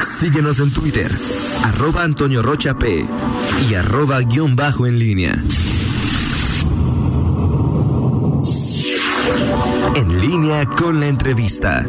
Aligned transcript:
Síguenos 0.00 0.60
en 0.60 0.72
Twitter, 0.72 1.10
arroba 1.64 2.04
Antonio 2.04 2.42
Rocha 2.42 2.78
P 2.78 3.04
y 3.68 3.74
arroba 3.74 4.20
guion 4.20 4.54
bajo 4.54 4.86
en 4.86 4.98
línea. 4.98 5.42
En 9.96 10.20
línea 10.20 10.66
con 10.66 11.00
la 11.00 11.08
entrevista. 11.08 11.82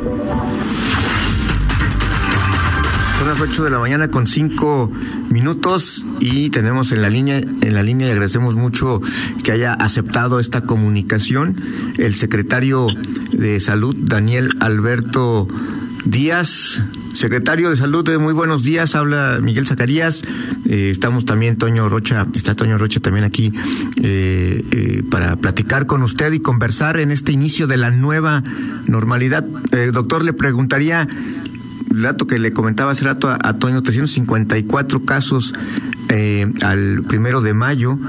Son 3.20 3.28
las 3.28 3.42
8 3.42 3.64
de 3.66 3.70
la 3.70 3.80
mañana 3.80 4.08
con 4.08 4.26
5 4.28 4.92
minutos 5.30 6.04
y 6.20 6.50
tenemos 6.50 6.92
en 6.92 7.02
la 7.02 7.10
línea, 7.10 7.38
en 7.38 7.74
la 7.74 7.84
línea 7.84 8.08
y 8.08 8.12
agradecemos 8.12 8.56
mucho 8.56 9.02
que 9.44 9.52
haya 9.52 9.74
aceptado 9.74 10.40
esta 10.40 10.62
comunicación 10.62 11.62
el 11.98 12.16
secretario 12.16 12.88
de 13.32 13.60
Salud, 13.60 13.96
Daniel 14.00 14.50
Alberto 14.60 15.48
Díaz. 16.06 16.82
Secretario 17.14 17.70
de 17.70 17.78
Salud, 17.78 18.10
eh, 18.10 18.18
muy 18.18 18.34
buenos 18.34 18.64
días. 18.64 18.96
Habla 18.96 19.38
Miguel 19.42 19.68
Zacarías. 19.68 20.24
Eh, 20.66 20.90
estamos 20.92 21.26
también, 21.26 21.58
Toño 21.58 21.88
Rocha, 21.90 22.26
está 22.34 22.56
Toño 22.56 22.78
Rocha 22.78 23.00
también 23.00 23.26
aquí 23.26 23.54
eh, 24.02 25.04
para 25.10 25.36
platicar 25.36 25.86
con 25.86 26.02
usted 26.04 26.32
y 26.34 26.40
conversar 26.40 27.00
en 27.00 27.12
este 27.12 27.32
inicio 27.32 27.68
de 27.68 27.78
la 27.78 27.92
nueva 27.92 28.44
normalidad. 28.88 29.44
doctor, 29.92 30.24
le 30.24 30.34
preguntaría, 30.34 31.08
el 31.92 32.02
dato 32.02 32.26
que 32.28 32.40
le 32.40 32.52
comentaba 32.52 32.92
hace 32.92 33.06
rato 33.06 33.30
a, 33.30 33.38
a 33.42 33.54
Toño, 33.54 33.82
354 33.82 35.04
casos 35.04 35.54
al 36.64 37.04
primero 37.04 37.42
de 37.42 37.54
mayo. 37.54 38.00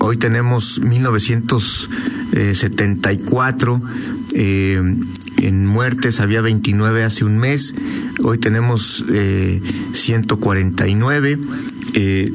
hoy 0.00 0.16
tenemos 0.16 0.80
1974. 0.80 3.80
En 4.32 5.66
muertes 5.66 6.20
había 6.20 6.40
29 6.40 7.02
hace 7.04 7.24
un 7.24 7.38
mes, 7.38 7.74
hoy 8.22 8.38
tenemos 8.38 9.04
eh, 9.10 9.60
149. 9.92 11.38
Eh, 11.94 12.32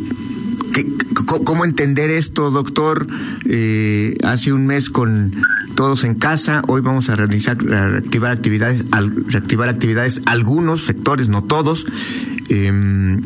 ¿Cómo 1.26 1.66
entender 1.66 2.10
esto, 2.10 2.52
doctor? 2.52 3.08
Eh, 3.46 4.18
hace 4.24 4.52
un 4.52 4.68
mes 4.68 4.90
con 4.90 5.34
todos 5.76 6.04
en 6.04 6.16
casa, 6.16 6.62
hoy 6.68 6.82
vamos 6.82 7.10
a 7.10 7.16
realizar, 7.16 7.58
reactivar 7.58 8.32
actividades, 8.32 8.86
reactivar 9.28 9.70
actividades, 9.70 10.22
algunos 10.26 10.86
sectores, 10.86 11.30
no 11.30 11.44
todos. 11.44 11.86
Eh, 12.50 13.20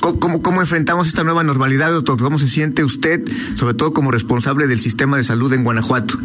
¿Cómo, 0.00 0.40
¿Cómo, 0.40 0.60
enfrentamos 0.60 1.08
esta 1.08 1.24
nueva 1.24 1.42
normalidad, 1.42 1.90
doctor? 1.90 2.18
¿Cómo 2.18 2.38
se 2.38 2.48
siente 2.48 2.84
usted, 2.84 3.24
sobre 3.54 3.74
todo 3.74 3.92
como 3.92 4.12
responsable 4.12 4.68
del 4.68 4.78
sistema 4.78 5.16
de 5.16 5.24
salud 5.24 5.52
en 5.52 5.64
Guanajuato? 5.64 6.16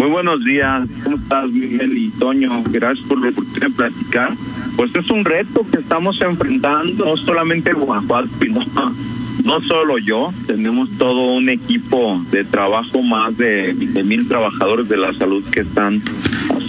Muy 0.00 0.08
buenos 0.08 0.42
días, 0.42 0.88
¿cómo 1.04 1.16
estás 1.16 1.50
Miguel 1.50 1.98
y 1.98 2.08
Toño? 2.08 2.62
Gracias 2.70 3.06
por 3.06 3.20
la 3.20 3.28
oportunidad 3.28 3.68
de 3.68 3.74
platicar. 3.74 4.30
Pues 4.74 4.94
es 4.94 5.10
un 5.10 5.26
reto 5.26 5.60
que 5.70 5.76
estamos 5.76 6.22
enfrentando, 6.22 7.04
no 7.04 7.18
solamente 7.18 7.68
en 7.68 7.80
Guanajuato, 7.80 8.30
sino 8.40 8.60
no 9.44 9.60
solo 9.60 9.98
yo, 9.98 10.32
tenemos 10.46 10.88
todo 10.96 11.34
un 11.34 11.50
equipo 11.50 12.18
de 12.30 12.44
trabajo, 12.44 13.02
más 13.02 13.36
de, 13.36 13.74
de 13.74 14.02
mil 14.02 14.26
trabajadores 14.26 14.88
de 14.88 14.96
la 14.96 15.12
salud 15.12 15.44
que 15.52 15.60
están 15.60 16.00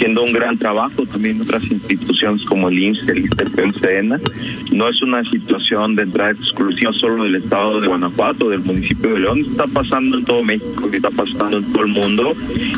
haciendo 0.02 0.24
un 0.24 0.34
gran 0.34 0.58
trabajo, 0.58 1.06
también 1.06 1.40
otras 1.40 1.64
instituciones 1.72 2.44
como 2.46 2.70
el 2.70 2.80
INSE, 2.80 3.12
el 3.12 3.74
SENA. 3.76 4.20
No 4.74 4.90
es 4.90 5.00
una 5.04 5.24
situación 5.24 5.96
de 5.96 6.02
entrada 6.02 6.32
exclusiva 6.32 6.92
solo 6.92 7.24
del 7.24 7.36
estado 7.36 7.80
de 7.80 7.88
Guanajuato, 7.88 8.50
del 8.50 8.62
municipio 8.62 9.14
de 9.14 9.20
León, 9.20 9.42
está 9.42 9.68
pasando 9.68 10.18
en 10.18 10.26
todo 10.26 10.44
México, 10.44 10.90
está 10.92 11.12
pasando 11.12 11.60
en 11.60 11.72
todo 11.72 11.84
el 11.84 11.90
mundo, 11.90 12.34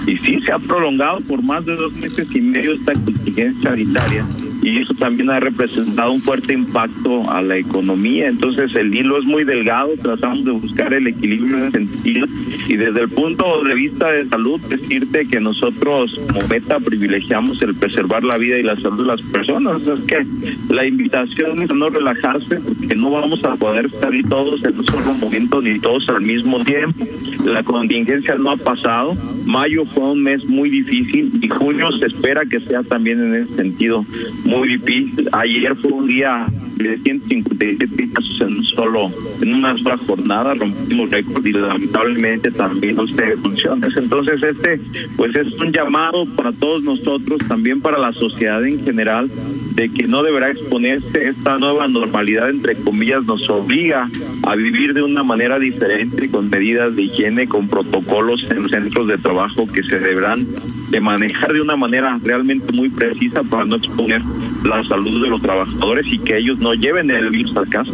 y 0.06 0.18
sí, 0.18 0.42
se 0.42 0.52
ha 0.52 0.60
prolongado 0.60 1.22
por 1.22 1.42
más 1.42 1.66
de 1.66 1.78
dos 1.78 1.94
meses 1.94 2.28
y 2.36 2.42
medio 2.42 2.74
esta 2.74 2.92
contingencia 2.92 3.70
sanitaria 3.70 4.26
y 4.62 4.80
eso 4.80 4.94
también 4.94 5.30
ha 5.30 5.40
representado 5.40 6.12
un 6.12 6.22
fuerte 6.22 6.54
impacto 6.54 7.30
a 7.30 7.42
la 7.42 7.58
economía. 7.58 8.28
Entonces 8.28 8.76
el 8.76 8.94
hilo 8.94 9.20
es 9.20 9.26
muy 9.26 9.44
delgado, 9.44 9.92
tratamos 10.02 10.46
de 10.46 10.52
buscar 10.52 10.94
el 10.94 11.08
equilibrio 11.08 11.58
en 11.58 11.64
ese 11.64 11.72
sentido 11.72 12.28
y 12.68 12.76
desde 12.76 13.02
el 13.02 13.10
punto 13.10 13.64
de 13.64 13.76
vista 13.76 14.12
de 14.12 14.26
salud 14.26 14.60
decirte 14.70 15.26
que 15.26 15.40
nosotros 15.40 16.20
como 16.28 16.48
meta 16.48 16.80
privilegiamos 16.80 17.62
el 17.62 17.76
preservar 17.76 18.24
la 18.24 18.38
vida 18.38 18.58
y 18.58 18.64
la 18.64 18.76
salud 18.78 19.00
de 19.00 19.08
las 19.08 19.22
personas. 19.22 19.82
Es 19.88 20.00
que 20.02 20.26
la 20.74 20.86
invitación 20.86 21.62
es 21.62 21.74
no 21.74 21.90
relajarse 21.90 22.60
porque 22.60 22.96
no 22.96 23.12
vamos 23.12 23.44
a 23.44 23.56
poder 23.56 23.90
salir 23.92 24.28
todos 24.30 24.64
en 24.64 24.78
un 24.78 24.86
solo 24.86 25.14
momento 25.16 25.62
ni 25.62 25.80
todos 25.80 26.08
al 26.10 26.22
mismo 26.22 26.64
tiempo. 26.64 27.06
La 27.46 27.64
contingencia 27.64 28.36
no 28.36 28.52
ha 28.52 28.58
pasado. 28.58 29.16
Mayo 29.46 29.86
fue 29.86 30.12
un 30.12 30.24
mes 30.24 30.46
muy 30.46 30.70
difícil 30.70 31.32
y 31.42 31.48
junio 31.50 31.92
se 31.92 32.08
espera 32.08 32.44
que 32.46 32.60
sea 32.60 32.84
también 32.84 33.20
en 33.20 33.36
ese 33.44 33.56
sentido 33.56 34.06
muy 34.46 34.53
difícil. 34.62 35.30
Ayer 35.32 35.76
fue 35.76 35.92
un 35.92 36.08
día 36.08 36.48
de 36.78 36.98
157 36.98 38.14
casos 38.14 38.42
en 38.42 38.64
solo, 38.64 39.10
en 39.42 39.54
una 39.54 39.78
sola 39.78 39.98
jornada, 39.98 40.54
rompimos 40.54 41.10
récord 41.10 41.46
y 41.46 41.54
lamentablemente 41.54 42.52
también 42.52 42.96
no 42.96 43.08
se 43.08 43.38
funciones. 43.38 43.96
Entonces 43.96 44.42
este, 44.44 44.80
pues 45.18 45.36
es 45.36 45.54
un 45.60 45.72
llamado 45.72 46.26
para 46.36 46.52
todos 46.52 46.84
nosotros, 46.84 47.40
también 47.48 47.82
para 47.82 47.98
la 47.98 48.12
sociedad 48.14 48.64
en 48.66 48.84
general, 48.84 49.30
de 49.76 49.90
que 49.90 50.08
no 50.08 50.24
deberá 50.24 50.52
exponerse 50.52 51.28
esta 51.28 51.58
nueva 51.58 51.88
normalidad, 51.88 52.50
entre 52.50 52.76
comillas, 52.76 53.26
nos 53.26 53.50
obliga 53.50 54.08
a 54.44 54.56
vivir 54.56 54.94
de 54.94 55.04
una 55.04 55.24
manera 55.24 55.58
diferente, 55.60 56.30
con 56.30 56.50
medidas 56.50 56.96
de 56.96 57.04
higiene, 57.04 57.48
con 57.48 57.68
protocolos 57.68 58.50
en 58.52 58.70
centros 58.70 59.08
de 59.08 59.18
trabajo 59.18 59.68
que 59.68 59.84
se 59.84 60.00
deberán 60.00 60.46
de 60.94 61.02
manejar 61.02 61.52
de 61.52 61.60
una 61.60 61.76
manera 61.76 62.20
realmente 62.24 62.72
muy 62.72 62.88
precisa 62.88 63.42
para 63.42 63.66
no 63.66 63.78
exponer 63.78 64.22
la 64.64 64.84
salud 64.84 65.24
de 65.24 65.28
los 65.28 65.42
trabajadores 65.42 66.06
y 66.08 66.20
que 66.20 66.38
ellos 66.38 66.60
no 66.60 66.76
lleven 66.76 67.10
el 67.10 67.32
virus 67.32 67.58
al 67.58 67.68
caso. 67.68 67.92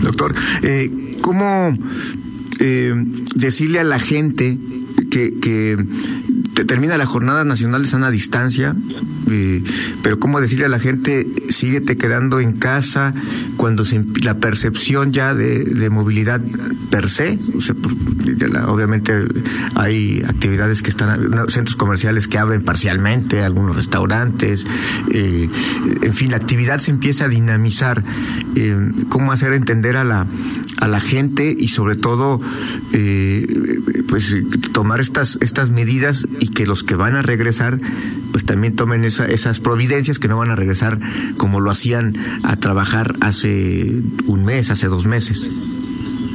Doctor, 0.00 0.32
eh, 0.62 1.18
¿cómo 1.22 1.76
eh, 2.60 2.94
decirle 3.34 3.80
a 3.80 3.84
la 3.84 3.98
gente 3.98 4.56
que, 5.10 5.32
que 5.42 5.76
termina 6.64 6.96
la 6.96 7.06
Jornada 7.06 7.42
Nacional 7.42 7.82
de 7.82 7.88
Sana 7.88 8.10
Distancia, 8.12 8.76
eh, 9.30 9.62
pero 10.02 10.18
cómo 10.18 10.40
decirle 10.40 10.66
a 10.66 10.68
la 10.68 10.78
gente, 10.78 11.26
síguete 11.48 11.96
quedando 11.96 12.40
en 12.40 12.52
casa 12.52 13.14
cuando 13.56 13.84
la 14.22 14.38
percepción 14.38 15.12
ya 15.12 15.34
de, 15.34 15.90
movilidad 15.90 16.40
per 16.90 17.08
se, 17.08 17.38
o 17.56 17.60
sea, 17.60 17.74
obviamente 18.66 19.12
hay 19.74 20.22
actividades 20.26 20.82
que 20.82 20.90
están, 20.90 21.30
centros 21.48 21.76
comerciales 21.76 22.28
que 22.28 22.38
abren 22.38 22.62
parcialmente, 22.62 23.42
algunos 23.42 23.76
restaurantes, 23.76 24.66
eh, 25.12 25.48
en 26.02 26.12
fin, 26.12 26.30
la 26.30 26.36
actividad 26.36 26.78
se 26.78 26.90
empieza 26.90 27.26
a 27.26 27.28
dinamizar, 27.28 28.02
eh, 28.54 28.92
cómo 29.08 29.32
hacer 29.32 29.52
entender 29.52 29.96
a 29.96 30.04
la, 30.04 30.26
a 30.78 30.88
la 30.88 31.00
gente 31.00 31.56
y 31.58 31.68
sobre 31.68 31.96
todo, 31.96 32.40
pues 34.08 34.36
tomar 34.72 35.00
estas, 35.00 35.38
estas 35.40 35.70
medidas 35.70 36.26
y 36.40 36.48
que 36.48 36.66
los 36.66 36.82
que 36.82 36.94
van 36.94 37.16
a 37.16 37.22
regresar 37.22 37.78
pues 38.36 38.44
también 38.44 38.76
tomen 38.76 39.06
esa, 39.06 39.24
esas 39.24 39.60
providencias 39.60 40.18
que 40.18 40.28
no 40.28 40.36
van 40.36 40.50
a 40.50 40.56
regresar 40.56 40.98
como 41.38 41.58
lo 41.58 41.70
hacían 41.70 42.12
a 42.42 42.56
trabajar 42.56 43.14
hace 43.22 44.02
un 44.26 44.44
mes, 44.44 44.68
hace 44.68 44.88
dos 44.88 45.06
meses. 45.06 45.50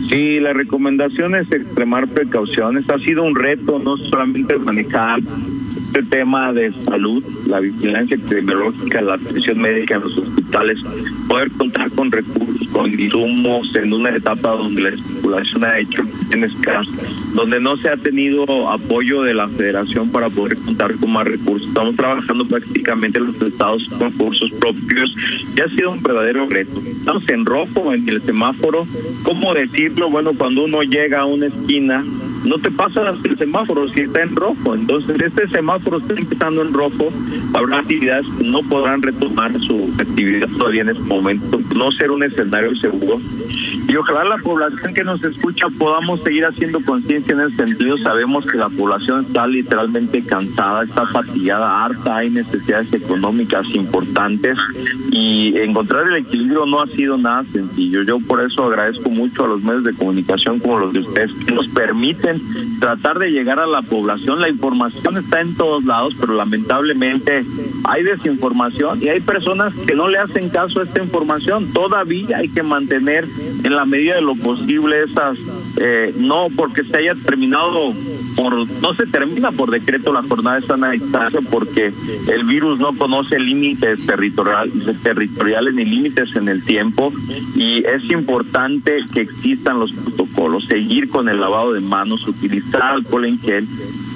Sí, 0.10 0.40
la 0.40 0.52
recomendación 0.52 1.36
es 1.36 1.52
extremar 1.52 2.08
precauciones. 2.08 2.90
Ha 2.90 2.98
sido 2.98 3.22
un 3.22 3.36
reto 3.36 3.78
no 3.78 3.98
solamente 3.98 4.58
manejar 4.58 5.20
este 5.20 6.02
tema 6.02 6.52
de 6.54 6.72
salud, 6.72 7.24
la 7.46 7.60
vigilancia 7.60 8.16
epidemiológica, 8.16 9.00
la 9.02 9.14
atención 9.14 9.60
médica 9.60 9.98
en 9.98 10.02
los 10.02 10.18
hospitales, 10.18 10.80
poder 11.28 11.52
contar 11.52 11.92
con 11.92 12.12
recursos, 12.12 12.61
con 12.72 12.92
insumos 12.92 13.76
en 13.76 13.94
una 13.94 14.16
etapa 14.16 14.52
donde 14.52 14.82
la 14.82 14.90
especulación 14.90 15.64
ha 15.64 15.80
hecho 15.80 16.04
en 16.32 16.44
escaso, 16.44 16.92
donde 17.34 17.60
no 17.60 17.76
se 17.78 17.90
ha 17.90 17.98
tenido 17.98 18.70
apoyo 18.70 19.24
de 19.24 19.34
la 19.34 19.48
federación 19.48 20.12
para 20.12 20.30
poder 20.30 20.58
contar 20.58 20.96
con 20.96 21.12
más 21.12 21.28
recursos. 21.28 21.68
Estamos 21.68 21.96
trabajando 21.96 22.46
prácticamente 22.46 23.20
en 23.20 23.28
los 23.28 23.42
estados 23.42 23.88
con 23.90 24.12
recursos 24.12 24.52
propios 24.52 25.16
y 25.56 25.62
ha 25.62 25.68
sido 25.70 25.92
un 25.92 26.02
verdadero 26.02 26.46
reto. 26.48 26.80
Estamos 26.80 27.28
en 27.30 27.46
rojo 27.46 27.94
en 27.94 28.08
el 28.08 28.22
semáforo. 28.22 28.86
¿Cómo 29.24 29.54
decirlo? 29.54 30.10
Bueno, 30.10 30.32
cuando 30.38 30.64
uno 30.64 30.82
llega 30.84 31.22
a 31.22 31.26
una 31.26 31.48
esquina 31.48 32.04
no 32.46 32.58
te 32.58 32.72
pasa 32.72 33.02
el 33.24 33.38
semáforo 33.38 33.88
si 33.90 34.02
está 34.02 34.24
en 34.24 34.36
rojo. 34.36 34.76
Entonces, 34.76 35.20
este 35.22 35.48
semáforo 35.48 35.98
está 35.98 36.14
empezando 36.14 36.62
en 36.62 36.74
rojo. 36.74 37.10
Habrá 37.54 37.80
actividades 37.80 38.26
que 38.38 38.44
no 38.46 38.62
podrán 38.64 39.02
retomar 39.02 39.52
su 39.60 39.94
actividad 40.00 40.48
todavía 40.58 40.82
en 40.82 40.90
este 40.90 41.04
momento. 41.04 41.60
No 41.76 41.92
ser 41.92 42.12
un 42.12 42.24
escenario 42.24 42.76
seguro. 42.76 43.20
Y 43.88 43.96
ojalá 43.96 44.24
la 44.24 44.38
población 44.38 44.94
que 44.94 45.04
nos 45.04 45.24
escucha 45.24 45.68
podamos 45.78 46.22
seguir 46.22 46.46
haciendo 46.46 46.80
conciencia 46.82 47.34
en 47.34 47.42
ese 47.42 47.58
sentido. 47.58 47.98
Sabemos 47.98 48.46
que 48.46 48.58
la 48.58 48.70
población 48.70 49.26
está 49.26 49.48
literalmente 49.48 50.24
cansada, 50.24 50.84
está 50.84 51.06
fatigada, 51.08 51.84
harta, 51.84 52.18
hay 52.18 52.30
necesidades 52.30 52.94
económicas 52.94 53.68
importantes 53.74 54.58
y 55.12 55.58
encontrar 55.58 56.08
el 56.08 56.18
equilibrio 56.18 56.66
no 56.66 56.82
ha 56.82 56.88
sido 56.88 57.18
nada 57.18 57.44
sencillo. 57.44 58.04
Yo 58.04 58.20
por 58.20 58.42
eso 58.42 58.66
agradezco 58.66 59.10
mucho 59.10 59.46
a 59.46 59.48
los 59.48 59.64
medios 59.64 59.84
de 59.84 59.94
comunicación 59.94 60.60
como 60.60 60.80
los 60.80 60.94
de 60.94 61.00
ustedes 61.00 61.34
que 61.34 61.54
nos 61.54 61.68
permiten 61.70 62.42
tratar 62.80 63.20
de 63.20 63.32
llegar 63.32 63.60
a 63.60 63.68
la 63.68 63.82
población. 63.82 64.42
La 64.42 64.50
información 64.50 65.18
está 65.18 65.42
en 65.42 65.56
todos 65.56 65.84
lados, 65.86 66.16
pero 66.20 66.34
lamentablemente 66.36 67.44
hay 67.86 68.04
desinformación 68.04 69.02
y 69.02 69.10
hay 69.10 69.20
personas 69.20 69.74
que 69.88 69.96
no 69.96 70.08
le 70.08 70.18
hacen 70.18 70.50
caso 70.50 70.80
a 70.80 70.84
esta 70.84 71.02
información. 71.02 71.72
Todavía 71.74 72.38
hay 72.38 72.50
que 72.50 72.64
mantener 72.64 73.26
en 73.64 73.71
la 73.76 73.86
medida 73.86 74.16
de 74.16 74.22
lo 74.22 74.36
posible 74.36 75.04
esas, 75.04 75.38
eh, 75.78 76.14
no 76.18 76.48
porque 76.56 76.84
se 76.84 76.98
haya 76.98 77.14
terminado 77.16 77.94
por, 78.36 78.54
no 78.82 78.94
se 78.94 79.06
termina 79.06 79.52
por 79.52 79.72
decreto 79.72 80.14
la 80.14 80.24
jornada 80.24 80.60
de 80.60 80.68
sana 80.68 80.92
distancia 80.92 81.40
porque 81.50 81.92
el 82.28 82.44
virus 82.46 82.80
no 82.80 82.94
conoce 82.94 83.40
límites 83.40 84.06
territorial, 84.06 84.72
territoriales 85.04 85.74
ni 85.74 85.86
límites 85.86 86.36
en 86.36 86.48
el 86.48 86.64
tiempo 86.64 87.14
y 87.56 87.86
es 87.86 88.10
importante 88.12 89.00
que 89.14 89.22
existan 89.22 89.80
los 89.80 89.92
protocolos, 89.94 90.66
seguir 90.66 91.10
con 91.10 91.30
el 91.30 91.40
lavado 91.40 91.74
de 91.74 91.82
manos, 91.82 92.28
utilizar 92.28 92.82
alcohol 92.82 93.26
en 93.26 93.40
gel 93.40 93.68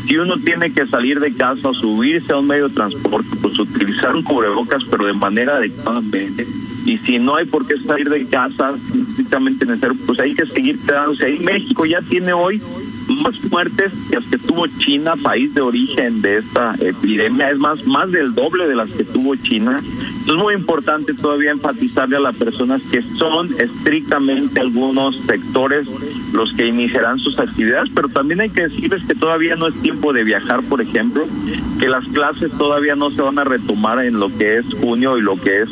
si 0.06 0.18
uno 0.18 0.38
tiene 0.38 0.72
que 0.72 0.86
salir 0.86 1.19
de 1.19 1.34
casa 1.34 1.74
subirse 1.74 2.31
a 2.31 2.38
un 2.38 2.48
medio 2.48 2.68
de 2.68 2.75
transporte, 2.75 3.30
pues 3.42 3.57
utilizar 3.57 4.16
un 4.16 4.22
cubrebocas, 4.22 4.84
pero 4.90 5.07
de 5.07 5.13
manera 5.13 5.57
adecuadamente. 5.57 6.46
Y 6.85 6.99
si 6.99 7.17
no 7.17 7.35
hay 7.35 7.45
por 7.45 7.65
qué 7.65 7.77
salir 7.79 8.09
de 8.09 8.25
casa, 8.27 8.73
estrictamente 8.75 9.65
necesario, 9.65 9.97
pues 10.05 10.19
hay 10.19 10.35
que 10.35 10.45
seguir 10.45 10.77
quedándose 10.85 11.25
ahí. 11.25 11.39
México 11.39 11.83
ya 11.85 11.99
tiene 11.99 12.31
hoy 12.31 12.61
más 13.09 13.43
muertes 13.51 13.93
que 14.09 14.15
las 14.17 14.25
que 14.29 14.37
tuvo 14.37 14.67
China, 14.67 15.13
país 15.21 15.53
de 15.53 15.61
origen 15.61 16.21
de 16.21 16.37
esta 16.37 16.75
epidemia, 16.79 17.49
es 17.49 17.57
más, 17.57 17.85
más 17.87 18.11
del 18.11 18.33
doble 18.33 18.67
de 18.67 18.75
las 18.75 18.89
que 18.91 19.03
tuvo 19.03 19.35
China. 19.35 19.81
Es 19.81 20.33
muy 20.33 20.53
importante 20.53 21.13
todavía 21.13 21.51
enfatizarle 21.51 22.17
a 22.17 22.19
las 22.19 22.35
personas 22.35 22.81
que 22.91 23.01
son 23.01 23.49
estrictamente 23.59 24.59
algunos 24.59 25.17
sectores 25.21 25.87
los 26.33 26.53
que 26.53 26.67
iniciarán 26.67 27.19
sus 27.19 27.39
actividades, 27.39 27.91
pero 27.93 28.09
también 28.09 28.41
hay 28.41 28.49
que 28.49 28.63
decirles 28.63 29.05
que 29.05 29.15
todavía 29.15 29.55
no 29.55 29.67
es 29.67 29.75
tiempo 29.81 30.13
de 30.13 30.23
viajar, 30.23 30.61
por 30.63 30.81
ejemplo, 30.81 31.25
que 31.79 31.87
las 31.87 32.05
clases 32.07 32.51
todavía 32.51 32.95
no 32.95 33.11
se 33.11 33.21
van 33.21 33.39
a 33.39 33.43
retomar 33.43 34.03
en 34.03 34.19
lo 34.19 34.29
que 34.35 34.57
es 34.57 34.73
junio 34.73 35.17
y 35.17 35.21
lo 35.21 35.35
que 35.35 35.63
es 35.63 35.69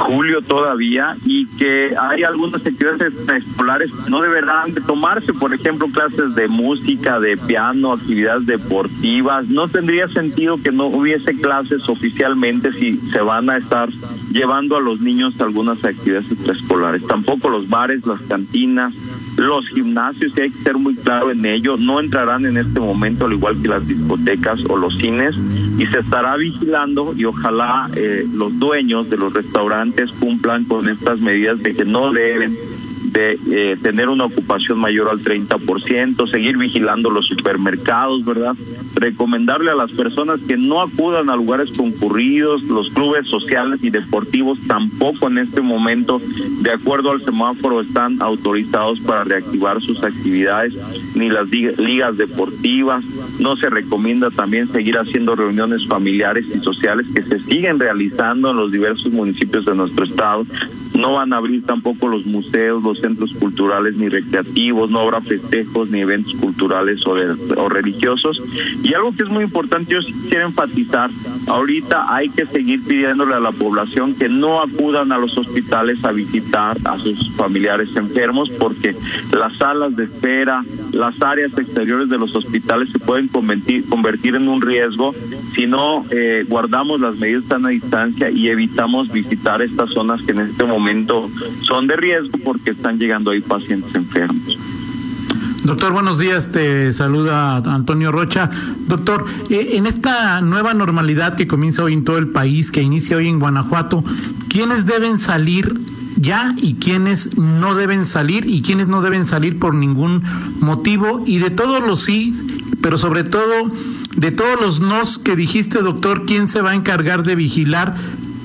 julio 0.00 0.40
todavía 0.40 1.14
y 1.24 1.46
que 1.46 1.94
hay 2.00 2.22
algunas 2.22 2.66
actividades 2.66 3.14
escolares 3.28 3.92
que 3.92 4.10
no 4.10 4.22
deberán 4.22 4.74
de 4.74 4.80
tomarse, 4.80 5.32
por 5.34 5.54
ejemplo, 5.54 5.86
clases 5.88 6.34
de 6.34 6.48
música, 6.48 7.20
de 7.20 7.36
piano, 7.36 7.92
actividades 7.92 8.46
deportivas. 8.46 9.48
No 9.48 9.68
tendría 9.68 10.08
sentido 10.08 10.56
que 10.62 10.72
no 10.72 10.86
hubiese 10.86 11.34
clases 11.34 11.88
oficialmente 11.88 12.72
si 12.72 12.96
se 12.96 13.20
van 13.20 13.50
a 13.50 13.58
estar 13.58 13.90
llevando 14.32 14.76
a 14.76 14.80
los 14.80 15.00
niños 15.00 15.40
a 15.40 15.44
algunas 15.44 15.84
actividades 15.84 16.32
extraescolares. 16.32 17.06
Tampoco 17.06 17.50
los 17.50 17.68
bares, 17.68 18.06
las 18.06 18.22
cantinas, 18.22 18.94
los 19.36 19.68
gimnasios, 19.68 20.36
y 20.36 20.40
hay 20.40 20.50
que 20.50 20.58
ser 20.58 20.76
muy 20.76 20.94
claro 20.94 21.30
en 21.30 21.44
ello, 21.44 21.76
no 21.76 22.00
entrarán 22.00 22.46
en 22.46 22.56
este 22.56 22.80
momento 22.80 23.26
al 23.26 23.32
igual 23.32 23.60
que 23.60 23.68
las 23.68 23.86
discotecas 23.86 24.60
o 24.68 24.76
los 24.76 24.96
cines 24.98 25.36
y 25.78 25.86
se 25.86 26.00
estará 26.00 26.36
vigilando 26.36 27.14
y 27.16 27.24
ojalá 27.24 27.88
eh, 27.94 28.26
los 28.34 28.58
dueños 28.58 29.08
de 29.08 29.16
los 29.16 29.32
restaurantes 29.32 30.10
cumplan 30.12 30.64
con 30.64 30.88
estas 30.88 31.20
medidas 31.20 31.62
de 31.62 31.74
que 31.74 31.84
no 31.84 32.12
deben 32.12 32.56
de 33.12 33.38
eh, 33.50 33.76
tener 33.82 34.08
una 34.08 34.24
ocupación 34.24 34.78
mayor 34.78 35.08
al 35.08 35.20
30%, 35.20 36.28
seguir 36.28 36.56
vigilando 36.56 37.10
los 37.10 37.26
supermercados, 37.26 38.24
¿verdad? 38.24 38.54
Recomendarle 38.94 39.70
a 39.70 39.74
las 39.74 39.92
personas 39.92 40.40
que 40.40 40.56
no 40.56 40.80
acudan 40.80 41.30
a 41.30 41.36
lugares 41.36 41.70
concurridos, 41.76 42.64
los 42.64 42.90
clubes 42.90 43.26
sociales 43.26 43.82
y 43.82 43.90
deportivos 43.90 44.58
tampoco 44.66 45.28
en 45.28 45.38
este 45.38 45.60
momento, 45.60 46.20
de 46.62 46.72
acuerdo 46.72 47.10
al 47.10 47.22
semáforo, 47.22 47.80
están 47.80 48.20
autorizados 48.20 49.00
para 49.00 49.24
reactivar 49.24 49.80
sus 49.80 50.02
actividades, 50.04 50.74
ni 51.16 51.28
las 51.28 51.50
ligas 51.50 52.16
deportivas. 52.16 53.04
No 53.40 53.56
se 53.56 53.68
recomienda 53.70 54.30
también 54.30 54.68
seguir 54.68 54.98
haciendo 54.98 55.34
reuniones 55.34 55.86
familiares 55.86 56.46
y 56.54 56.60
sociales 56.60 57.06
que 57.14 57.22
se 57.22 57.40
siguen 57.40 57.78
realizando 57.78 58.50
en 58.50 58.56
los 58.56 58.72
diversos 58.72 59.12
municipios 59.12 59.64
de 59.64 59.74
nuestro 59.74 60.04
estado. 60.04 60.44
No 61.00 61.14
van 61.14 61.32
a 61.32 61.38
abrir 61.38 61.64
tampoco 61.64 62.08
los 62.08 62.26
museos, 62.26 62.82
los 62.82 63.00
centros 63.00 63.32
culturales 63.34 63.96
ni 63.96 64.08
recreativos, 64.08 64.90
no 64.90 65.00
habrá 65.00 65.20
festejos 65.20 65.90
ni 65.90 66.00
eventos 66.00 66.34
culturales 66.34 67.06
o, 67.06 67.12
o 67.56 67.68
religiosos. 67.68 68.42
Y 68.82 68.94
algo 68.94 69.12
que 69.12 69.22
es 69.22 69.28
muy 69.28 69.44
importante, 69.44 69.94
yo 69.94 70.00
quiero 70.28 70.46
enfatizar, 70.46 71.10
ahorita 71.46 72.14
hay 72.14 72.28
que 72.28 72.46
seguir 72.46 72.84
pidiéndole 72.86 73.34
a 73.34 73.40
la 73.40 73.52
población 73.52 74.14
que 74.14 74.28
no 74.28 74.60
acudan 74.62 75.12
a 75.12 75.18
los 75.18 75.36
hospitales 75.38 76.04
a 76.04 76.12
visitar 76.12 76.76
a 76.84 76.98
sus 76.98 77.30
familiares 77.36 77.96
enfermos 77.96 78.50
porque 78.50 78.94
las 79.32 79.56
salas 79.56 79.96
de 79.96 80.04
espera, 80.04 80.62
las 80.92 81.20
áreas 81.22 81.56
exteriores 81.56 82.08
de 82.08 82.18
los 82.18 82.34
hospitales 82.34 82.90
se 82.90 82.98
pueden 82.98 83.28
convertir, 83.28 83.88
convertir 83.88 84.36
en 84.36 84.48
un 84.48 84.60
riesgo 84.60 85.14
si 85.54 85.66
no 85.66 86.04
eh, 86.10 86.44
guardamos 86.48 87.00
las 87.00 87.16
medidas 87.18 87.50
a 87.50 87.68
distancia 87.68 88.30
y 88.30 88.48
evitamos 88.48 89.12
visitar 89.12 89.62
estas 89.62 89.90
zonas 89.90 90.22
que 90.22 90.32
en 90.32 90.40
este 90.40 90.64
momento 90.64 91.28
son 91.62 91.86
de 91.86 91.96
riesgo 91.96 92.38
porque 92.44 92.70
están 92.70 92.98
llegando 92.98 93.30
ahí 93.30 93.40
pacientes 93.40 93.94
enfermos. 93.94 94.58
Doctor, 95.64 95.92
buenos 95.92 96.18
días. 96.18 96.50
Te 96.52 96.92
saluda 96.92 97.56
Antonio 97.56 98.10
Rocha. 98.10 98.48
Doctor, 98.86 99.24
eh, 99.50 99.70
en 99.74 99.86
esta 99.86 100.40
nueva 100.40 100.74
normalidad 100.74 101.34
que 101.34 101.46
comienza 101.46 101.84
hoy 101.84 101.92
en 101.92 102.04
todo 102.04 102.18
el 102.18 102.28
país, 102.28 102.70
que 102.70 102.82
inicia 102.82 103.16
hoy 103.16 103.28
en 103.28 103.38
Guanajuato, 103.38 104.02
¿quiénes 104.48 104.86
deben 104.86 105.18
salir 105.18 105.78
ya 106.16 106.54
y 106.56 106.74
quiénes 106.74 107.36
no 107.38 107.74
deben 107.74 108.06
salir 108.06 108.46
y 108.46 108.62
quiénes 108.62 108.88
no 108.88 109.02
deben 109.02 109.24
salir 109.24 109.58
por 109.58 109.74
ningún 109.74 110.22
motivo? 110.60 111.22
Y 111.26 111.38
de 111.38 111.50
todos 111.50 111.82
los 111.82 112.02
sí, 112.02 112.32
pero 112.80 112.96
sobre 112.96 113.24
todo 113.24 113.70
de 114.20 114.30
todos 114.30 114.60
los 114.60 114.80
nos 114.80 115.18
que 115.18 115.34
dijiste, 115.34 115.80
doctor, 115.80 116.26
¿quién 116.26 116.46
se 116.46 116.60
va 116.60 116.72
a 116.72 116.74
encargar 116.74 117.22
de 117.22 117.34
vigilar 117.36 117.96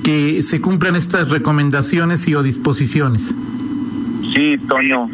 que 0.02 0.42
se 0.42 0.62
cumplan 0.62 0.96
estas 0.96 1.28
recomendaciones 1.28 2.26
y 2.28 2.34
o 2.34 2.42
disposiciones? 2.42 3.34
Sí, 4.34 4.56
Toño. 4.66 5.10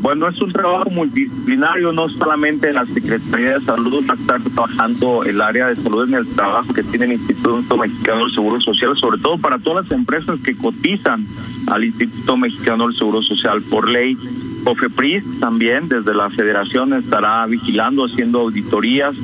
Bueno, 0.00 0.28
es 0.28 0.40
un 0.40 0.52
trabajo 0.52 0.88
multidisciplinario, 0.88 1.92
no 1.92 2.08
solamente 2.08 2.68
en 2.68 2.76
la 2.76 2.86
Secretaría 2.86 3.58
de 3.58 3.60
Salud, 3.60 4.04
va 4.08 4.14
a 4.14 4.16
estar 4.16 4.40
trabajando 4.40 5.22
el 5.24 5.38
área 5.42 5.66
de 5.66 5.76
salud 5.76 6.08
en 6.08 6.14
el 6.14 6.26
trabajo 6.26 6.72
que 6.72 6.82
tiene 6.82 7.04
el 7.06 7.12
Instituto 7.12 7.76
Mexicano 7.76 8.24
del 8.24 8.32
Seguro 8.32 8.58
Social, 8.60 8.96
sobre 8.96 9.20
todo 9.20 9.36
para 9.36 9.58
todas 9.58 9.84
las 9.84 9.98
empresas 9.98 10.40
que 10.40 10.56
cotizan 10.56 11.26
al 11.66 11.84
Instituto 11.84 12.38
Mexicano 12.38 12.86
del 12.86 12.96
Seguro 12.96 13.20
Social 13.20 13.60
por 13.60 13.86
ley. 13.86 14.16
COFEPRIS 14.64 15.40
también 15.40 15.88
desde 15.88 16.14
la 16.14 16.30
federación 16.30 16.94
estará 16.94 17.46
vigilando, 17.46 18.06
haciendo 18.06 18.40
auditorías 18.40 19.14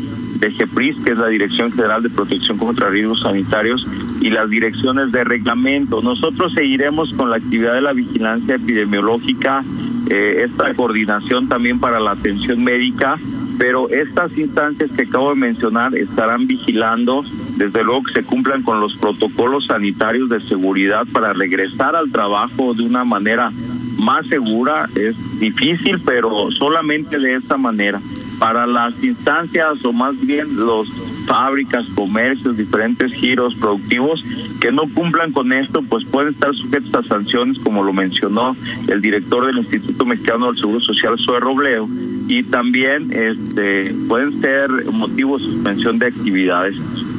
de 0.42 0.50
GEPRIS, 0.50 1.04
que 1.04 1.12
es 1.12 1.18
la 1.18 1.28
Dirección 1.28 1.70
General 1.70 2.02
de 2.02 2.10
Protección 2.10 2.58
contra 2.58 2.88
Riesgos 2.88 3.20
Sanitarios, 3.20 3.86
y 4.20 4.28
las 4.30 4.50
direcciones 4.50 5.12
de 5.12 5.22
reglamento. 5.22 6.02
Nosotros 6.02 6.52
seguiremos 6.52 7.14
con 7.14 7.30
la 7.30 7.36
actividad 7.36 7.74
de 7.74 7.80
la 7.80 7.92
vigilancia 7.92 8.56
epidemiológica 8.56 9.62
eh, 10.10 10.42
esta 10.44 10.74
coordinación 10.74 11.48
también 11.48 11.78
para 11.78 12.00
la 12.00 12.10
atención 12.10 12.62
médica, 12.64 13.14
pero 13.56 13.88
estas 13.88 14.36
instancias 14.36 14.90
que 14.90 15.02
acabo 15.02 15.30
de 15.30 15.36
mencionar 15.36 15.94
estarán 15.94 16.48
vigilando, 16.48 17.24
desde 17.56 17.84
luego 17.84 18.02
que 18.02 18.14
se 18.14 18.24
cumplan 18.24 18.62
con 18.62 18.80
los 18.80 18.96
protocolos 18.96 19.68
sanitarios 19.68 20.28
de 20.28 20.40
seguridad 20.40 21.06
para 21.12 21.32
regresar 21.32 21.94
al 21.94 22.10
trabajo 22.10 22.74
de 22.74 22.82
una 22.82 23.04
manera 23.04 23.52
más 24.00 24.26
segura. 24.26 24.88
Es 24.96 25.38
difícil, 25.38 26.00
pero 26.04 26.50
solamente 26.50 27.20
de 27.20 27.34
esta 27.34 27.56
manera. 27.56 28.00
Para 28.42 28.66
las 28.66 29.04
instancias 29.04 29.84
o 29.84 29.92
más 29.92 30.20
bien 30.26 30.56
los 30.56 30.88
fábricas, 31.28 31.86
comercios, 31.94 32.56
diferentes 32.56 33.12
giros 33.12 33.54
productivos 33.54 34.24
que 34.60 34.72
no 34.72 34.82
cumplan 34.92 35.30
con 35.30 35.52
esto, 35.52 35.80
pues 35.88 36.04
pueden 36.06 36.32
estar 36.32 36.52
sujetos 36.52 36.92
a 36.92 37.04
sanciones, 37.04 37.60
como 37.60 37.84
lo 37.84 37.92
mencionó 37.92 38.56
el 38.88 39.00
director 39.00 39.46
del 39.46 39.58
Instituto 39.58 40.04
Mexicano 40.04 40.46
del 40.46 40.56
Seguro 40.56 40.80
Social, 40.80 41.14
Zoe 41.24 41.38
Robleo, 41.38 41.88
y 42.26 42.42
también 42.42 43.12
este, 43.12 43.94
pueden 44.08 44.40
ser 44.40 44.70
motivos 44.90 45.42
de 45.42 45.52
suspensión 45.52 46.00
de 46.00 46.08
actividades. 46.08 46.76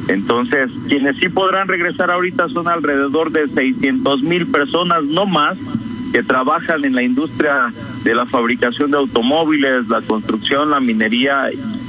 Entonces, 0.08 0.70
quienes 0.88 1.16
sí 1.16 1.30
podrán 1.30 1.68
regresar 1.68 2.10
ahorita 2.10 2.48
son 2.48 2.68
alrededor 2.68 3.32
de 3.32 3.48
600 3.48 4.22
mil 4.22 4.46
personas, 4.46 5.04
no 5.04 5.24
más, 5.24 5.56
que 6.14 6.22
trabajan 6.22 6.84
en 6.84 6.94
la 6.94 7.02
industria 7.02 7.72
de 8.04 8.14
la 8.14 8.24
fabricación 8.24 8.92
de 8.92 8.98
automóviles, 8.98 9.88
la 9.88 10.00
construcción, 10.00 10.70
la 10.70 10.78
minería 10.78 11.48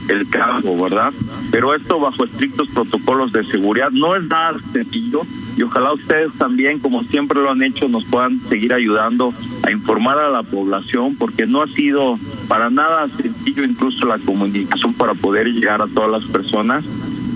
el 0.10 0.30
campo, 0.30 0.82
¿verdad? 0.82 1.14
pero 1.52 1.76
esto 1.76 2.00
bajo 2.00 2.26
estrictos 2.26 2.70
protocolos 2.70 3.32
de 3.32 3.44
seguridad. 3.44 3.92
No 3.92 4.16
es 4.16 4.24
nada 4.24 4.58
sencillo 4.74 5.22
y 5.56 5.62
ojalá 5.62 5.94
ustedes 5.94 6.34
también, 6.34 6.80
como 6.80 7.04
siempre 7.04 7.40
lo 7.40 7.52
han 7.52 7.62
hecho, 7.62 7.88
nos 7.88 8.04
puedan 8.06 8.40
seguir 8.40 8.74
ayudando 8.74 9.32
a 9.64 9.72
informar 9.72 10.18
a 10.18 10.30
la 10.30 10.42
población, 10.42 11.16
porque 11.18 11.46
no 11.46 11.62
ha 11.62 11.68
sido 11.68 12.18
para 12.48 12.72
nada 12.72 13.08
sencillo 13.10 13.64
incluso 13.64 14.08
la 14.08 14.18
comunicación 14.18 14.94
para 14.96 15.14
poder 15.14 15.48
llegar 15.48 15.84
a 15.84 15.88
todas 15.88 16.10
las 16.10 16.26
personas 16.32 16.84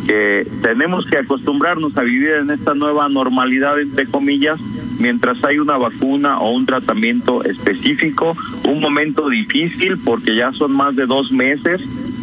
que 0.07 0.47
tenemos 0.63 1.05
que 1.05 1.19
acostumbrarnos 1.19 1.95
a 1.95 2.01
vivir 2.01 2.31
en 2.31 2.49
esta 2.49 2.73
nueva 2.73 3.07
normalidad, 3.09 3.79
entre 3.79 4.07
comillas, 4.07 4.59
mientras 4.99 5.43
hay 5.43 5.59
una 5.59 5.77
vacuna 5.77 6.39
o 6.39 6.51
un 6.51 6.65
tratamiento 6.65 7.43
específico, 7.43 8.35
un 8.67 8.79
momento 8.79 9.29
difícil 9.29 9.97
porque 10.03 10.35
ya 10.35 10.51
son 10.51 10.73
más 10.73 10.95
de 10.95 11.05
dos 11.05 11.31
meses 11.31 11.81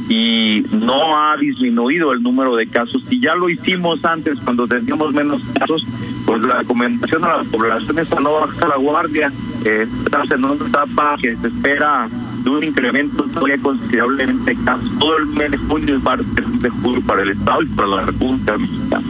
y 0.09 0.63
no 0.73 1.19
ha 1.19 1.37
disminuido 1.37 2.13
el 2.13 2.23
número 2.23 2.55
de 2.57 2.67
casos. 2.67 3.03
Si 3.05 3.21
ya 3.21 3.35
lo 3.35 3.49
hicimos 3.49 4.05
antes 4.05 4.39
cuando 4.41 4.67
teníamos 4.69 5.13
menos 5.13 5.43
casos, 5.59 5.85
pues 6.27 6.43
la 6.43 6.59
recomendación 6.59 7.25
a 7.25 7.39
la 7.39 7.45
población 7.45 7.99
es 7.99 8.13
a 8.13 8.21
no 8.21 8.35
bajar 8.35 8.69
la 8.69 8.77
guardia. 8.77 9.33
Eh, 9.65 9.87
en 10.31 10.45
una 10.45 10.55
etapa 10.55 11.17
que 11.21 11.37
se 11.37 11.49
espera 11.49 12.09
de 12.43 12.51
un 12.51 12.63
incremento 12.63 13.25
todavía 13.25 13.59
considerablemente 13.59 14.57
casos. 14.65 14.91
Todo 14.99 15.19
el 15.19 15.27
mes 15.27 15.51
de 15.51 15.59
junio 15.59 15.97
es 15.97 16.63
de 16.63 16.71
julio 16.71 17.03
para 17.07 17.23
el 17.23 17.31
Estado 17.31 17.63
y 17.63 17.67
para 17.67 17.89
la 17.89 18.03
República 18.03 18.57
Mexicana. 18.57 19.05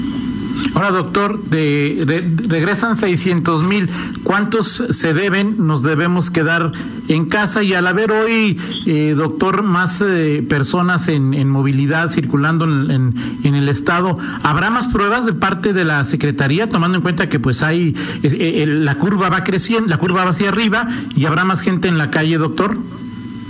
Ahora, 0.77 0.91
doctor, 0.91 1.43
de, 1.45 2.05
regresan 2.49 2.99
600 2.99 3.67
mil. 3.67 3.89
¿Cuántos 4.25 4.85
se 4.91 5.15
deben? 5.15 5.67
Nos 5.67 5.83
debemos 5.83 6.31
quedar 6.31 6.71
en 7.09 7.25
casa 7.25 7.63
y 7.63 7.73
al 7.73 7.87
haber 7.87 8.11
hoy, 8.13 8.61
eh, 8.85 9.15
doctor, 9.17 9.63
más 9.63 10.03
eh, 10.03 10.45
personas 10.47 11.09
en, 11.09 11.49
movilidad 11.49 12.11
circulando 12.11 12.67
en, 12.67 13.15
el 13.43 13.69
estado, 13.71 14.19
¿habrá 14.43 14.69
más 14.69 14.89
pruebas 14.89 15.25
de 15.25 15.33
parte 15.33 15.73
de 15.73 15.85
la 15.87 16.05
secretaría, 16.05 16.69
tomando 16.69 16.99
en 16.99 17.03
cuenta 17.03 17.31
que 17.31 17.41
pues 17.41 17.63
hay 17.63 17.97
eh, 18.23 18.67
la 18.69 18.97
curva 18.97 19.31
va 19.31 19.45
creciendo, 19.45 19.89
la 19.89 19.97
curva 19.97 20.25
va 20.25 20.33
hacia 20.33 20.51
arriba 20.51 20.87
y 21.17 21.25
habrá 21.25 21.47
más 21.47 21.63
gente 21.63 21.89
en 21.89 21.97
la 21.97 22.11
calle, 22.11 22.37
doctor? 22.37 22.77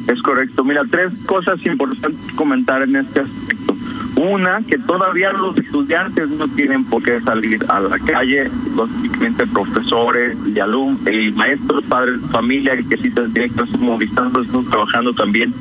Es 0.06 0.22
correcto. 0.22 0.64
Mira, 0.64 0.82
tres 0.88 1.12
cosas 1.26 1.58
importantes 1.66 2.20
comentar 2.36 2.82
en 2.82 2.94
este 2.94 3.22
aspecto. 3.22 3.76
Una, 4.16 4.62
que 4.62 4.78
todavía 4.78 5.30
los 5.32 5.58
estudiantes 5.58 6.30
no 6.30 6.48
tienen 6.48 6.84
por 6.84 7.02
qué 7.02 7.20
salir 7.20 7.62
a 7.68 7.80
la 7.80 7.98
calle, 7.98 8.50
lógicamente 8.74 9.46
profesores 9.46 10.38
y 10.46 10.58
alumnos 10.58 11.06
y 11.06 11.30
maestros, 11.32 11.84
padres 11.84 12.22
de 12.22 12.28
familia, 12.28 12.76
que 12.76 12.96
sí 12.96 13.08
estar 13.08 13.68
movilizando, 13.78 14.40
están 14.40 14.64
trabajando 14.64 15.12
también 15.12 15.52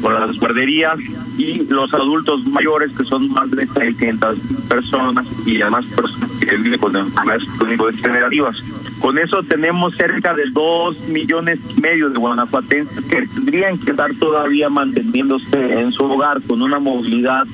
con 0.00 0.14
las 0.14 0.38
guarderías 0.38 0.98
y 1.36 1.66
los 1.66 1.92
adultos 1.92 2.46
mayores, 2.46 2.96
que 2.96 3.04
son 3.04 3.30
más 3.30 3.50
de 3.50 3.66
600 3.66 4.38
personas 4.68 5.26
y 5.46 5.60
además 5.60 5.84
personas 5.86 6.30
que 6.38 6.56
viven 6.56 6.80
con 6.80 6.96
enfermedades 6.96 7.46
degenerativas. 7.94 8.56
Con 9.00 9.18
eso 9.18 9.42
tenemos 9.42 9.94
cerca 9.96 10.34
de 10.34 10.44
dos 10.50 11.08
millones 11.08 11.60
y 11.76 11.80
medio 11.80 12.08
de 12.10 12.18
guanajuatenses 12.18 13.04
que 13.04 13.26
tendrían 13.26 13.78
que 13.78 13.92
estar 13.92 14.12
todavía 14.14 14.68
manteniéndose 14.68 15.80
en 15.80 15.92
su 15.92 16.04
hogar 16.04 16.42
con 16.42 16.62
una 16.62 16.78
movilidad 16.78 17.44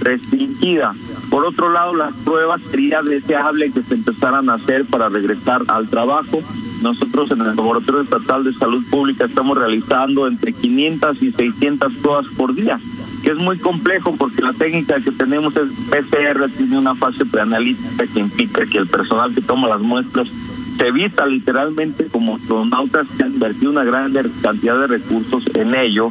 restringida. 0.00 0.94
Por 1.30 1.44
otro 1.44 1.72
lado, 1.72 1.94
las 1.94 2.14
pruebas 2.18 2.62
sería 2.62 3.02
deseable 3.02 3.70
que 3.70 3.82
se 3.82 3.94
empezaran 3.94 4.48
a 4.50 4.54
hacer 4.54 4.84
para 4.84 5.08
regresar 5.08 5.62
al 5.68 5.88
trabajo. 5.88 6.42
Nosotros 6.82 7.30
en 7.30 7.40
el 7.40 7.56
Laboratorio 7.56 8.00
Estatal 8.02 8.44
de 8.44 8.52
Salud 8.52 8.84
Pública 8.90 9.26
estamos 9.26 9.56
realizando 9.56 10.26
entre 10.26 10.52
500 10.52 11.22
y 11.22 11.32
600 11.32 11.94
pruebas 11.94 12.26
por 12.36 12.54
día, 12.54 12.78
que 13.22 13.30
es 13.30 13.38
muy 13.38 13.58
complejo 13.58 14.14
porque 14.16 14.42
la 14.42 14.52
técnica 14.52 15.00
que 15.00 15.12
tenemos 15.12 15.56
es 15.56 15.68
PCR, 15.90 16.48
tiene 16.56 16.78
una 16.78 16.94
fase 16.94 17.24
preanalítica 17.24 18.06
que 18.06 18.20
implica 18.20 18.66
que 18.66 18.78
el 18.78 18.88
personal 18.88 19.32
que 19.34 19.42
toma 19.42 19.68
las 19.68 19.80
muestras 19.80 20.28
se 20.76 20.90
vista 20.90 21.26
literalmente 21.26 22.06
como 22.06 22.34
astronautas 22.34 23.06
que 23.16 23.22
han 23.22 23.34
invertido 23.34 23.70
una 23.70 23.84
gran 23.84 24.12
cantidad 24.42 24.80
de 24.80 24.86
recursos 24.88 25.44
en 25.54 25.74
ello 25.74 26.10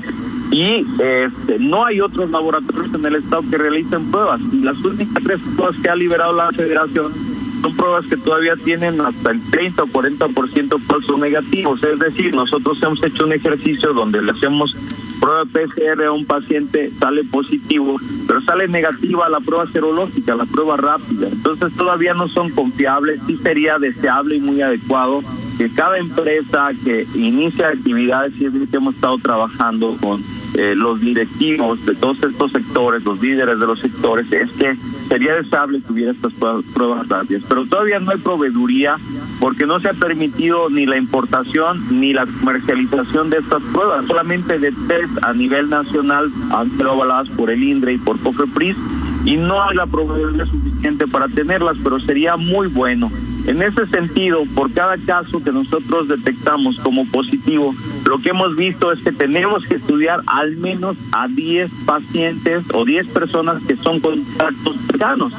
y 0.51 0.85
este, 0.99 1.59
no 1.59 1.85
hay 1.85 2.01
otros 2.01 2.29
laboratorios 2.29 2.93
en 2.93 3.05
el 3.05 3.15
estado 3.15 3.41
que 3.49 3.57
realicen 3.57 4.11
pruebas. 4.11 4.41
Y 4.51 4.57
las 4.57 4.77
únicas 4.83 5.23
tres 5.23 5.39
pruebas 5.55 5.77
que 5.81 5.89
ha 5.89 5.95
liberado 5.95 6.33
la 6.33 6.51
federación 6.51 7.13
son 7.61 7.75
pruebas 7.75 8.05
que 8.07 8.17
todavía 8.17 8.55
tienen 8.57 8.99
hasta 8.99 9.31
el 9.31 9.39
30 9.49 9.83
o 9.83 9.87
40% 9.87 10.79
falsos 10.79 11.19
negativos. 11.19 11.81
Es 11.83 11.99
decir, 11.99 12.35
nosotros 12.35 12.83
hemos 12.83 13.01
hecho 13.03 13.25
un 13.25 13.33
ejercicio 13.33 13.93
donde 13.93 14.21
le 14.21 14.31
hacemos 14.31 14.75
prueba 15.21 15.45
PCR 15.45 16.03
a 16.05 16.11
un 16.11 16.25
paciente, 16.25 16.89
sale 16.91 17.23
positivo, 17.23 17.95
pero 18.27 18.41
sale 18.41 18.67
negativa 18.67 19.29
la 19.29 19.39
prueba 19.39 19.67
serológica, 19.67 20.35
la 20.35 20.45
prueba 20.45 20.75
rápida. 20.75 21.29
Entonces 21.31 21.73
todavía 21.77 22.13
no 22.13 22.27
son 22.27 22.49
confiables. 22.49 23.21
Sí 23.25 23.37
sería 23.37 23.77
deseable 23.77 24.35
y 24.35 24.41
muy 24.41 24.61
adecuado 24.61 25.21
que 25.61 25.69
cada 25.69 25.99
empresa 25.99 26.69
que 26.83 27.05
inicia 27.13 27.67
actividades, 27.67 28.33
es 28.41 28.69
que 28.71 28.77
hemos 28.77 28.95
estado 28.95 29.19
trabajando 29.19 29.95
con 30.01 30.19
eh, 30.55 30.73
los 30.75 30.99
directivos 31.01 31.85
de 31.85 31.93
todos 31.93 32.23
estos 32.23 32.51
sectores, 32.51 33.03
los 33.05 33.21
líderes 33.21 33.59
de 33.59 33.67
los 33.67 33.79
sectores, 33.79 34.33
es 34.33 34.51
que 34.53 34.75
sería 34.75 35.35
deseable 35.35 35.79
que 35.79 35.93
hubiera 35.93 36.13
estas 36.13 36.33
pruebas 36.33 37.07
rápidas. 37.07 37.43
Pero 37.47 37.67
todavía 37.67 37.99
no 37.99 38.09
hay 38.09 38.17
proveeduría 38.17 38.95
porque 39.39 39.67
no 39.67 39.79
se 39.79 39.89
ha 39.89 39.93
permitido 39.93 40.67
ni 40.71 40.87
la 40.87 40.97
importación 40.97 41.79
ni 41.91 42.11
la 42.11 42.25
comercialización 42.25 43.29
de 43.29 43.37
estas 43.37 43.61
pruebas. 43.71 44.07
Solamente 44.07 44.57
de 44.57 44.71
test 44.71 45.23
a 45.23 45.31
nivel 45.33 45.69
nacional 45.69 46.31
han 46.55 46.71
sido 46.71 46.93
avaladas 46.93 47.29
por 47.29 47.51
el 47.51 47.63
INDRE 47.63 47.93
y 47.93 47.97
por 47.99 48.19
COFEPRIS 48.19 48.77
y 49.25 49.37
no 49.37 49.61
hay 49.61 49.75
la 49.75 49.85
proveeduría 49.85 50.47
suficiente 50.47 51.05
para 51.05 51.27
tenerlas, 51.27 51.77
pero 51.83 51.99
sería 51.99 52.35
muy 52.35 52.65
bueno 52.65 53.11
en 53.47 53.61
ese 53.61 53.85
sentido, 53.87 54.43
por 54.55 54.71
cada 54.71 54.97
caso 54.97 55.43
que 55.43 55.51
nosotros 55.51 56.07
detectamos 56.07 56.79
como 56.79 57.05
positivo, 57.05 57.73
lo 58.05 58.19
que 58.19 58.29
hemos 58.29 58.55
visto 58.55 58.91
es 58.91 59.03
que 59.03 59.11
tenemos 59.11 59.65
que 59.65 59.75
estudiar 59.75 60.21
al 60.27 60.57
menos 60.57 60.97
a 61.11 61.27
10 61.27 61.71
pacientes 61.85 62.65
o 62.73 62.85
10 62.85 63.07
personas 63.07 63.63
que 63.65 63.75
son 63.75 63.99
contactos 63.99 64.75
cercanos. 64.87 65.33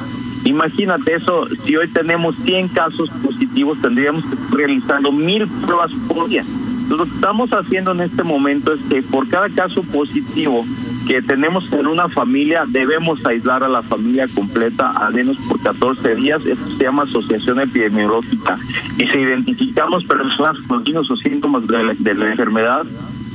Imagínate 0.45 1.15
eso, 1.15 1.47
si 1.63 1.77
hoy 1.77 1.87
tenemos 1.87 2.35
100 2.37 2.67
casos 2.69 3.09
positivos, 3.23 3.81
tendríamos 3.81 4.25
que 4.25 4.35
estar 4.35 4.57
realizando 4.57 5.11
mil 5.11 5.47
pruebas 5.47 5.93
por 6.07 6.27
día. 6.27 6.41
Entonces, 6.41 6.97
lo 6.97 7.05
que 7.05 7.11
estamos 7.11 7.49
haciendo 7.51 7.91
en 7.93 8.01
este 8.01 8.23
momento 8.23 8.73
es 8.73 8.81
que 8.89 9.01
por 9.01 9.29
cada 9.29 9.47
caso 9.49 9.81
positivo 9.83 10.65
que 11.07 11.21
tenemos 11.21 11.71
en 11.73 11.87
una 11.87 12.07
familia, 12.09 12.63
debemos 12.67 13.25
aislar 13.25 13.63
a 13.63 13.67
la 13.67 13.81
familia 13.81 14.27
completa 14.27 14.91
al 14.91 15.13
menos 15.13 15.37
por 15.47 15.61
14 15.61 16.15
días. 16.15 16.45
Esto 16.45 16.69
se 16.77 16.83
llama 16.83 17.03
asociación 17.03 17.59
epidemiológica. 17.59 18.57
Y 18.97 19.07
si 19.07 19.17
identificamos 19.17 20.05
personas 20.05 20.57
con 20.67 20.83
signos 20.83 21.09
o 21.11 21.17
síntomas 21.17 21.67
de 21.67 22.13
la, 22.13 22.31
enfermedad, 22.31 22.85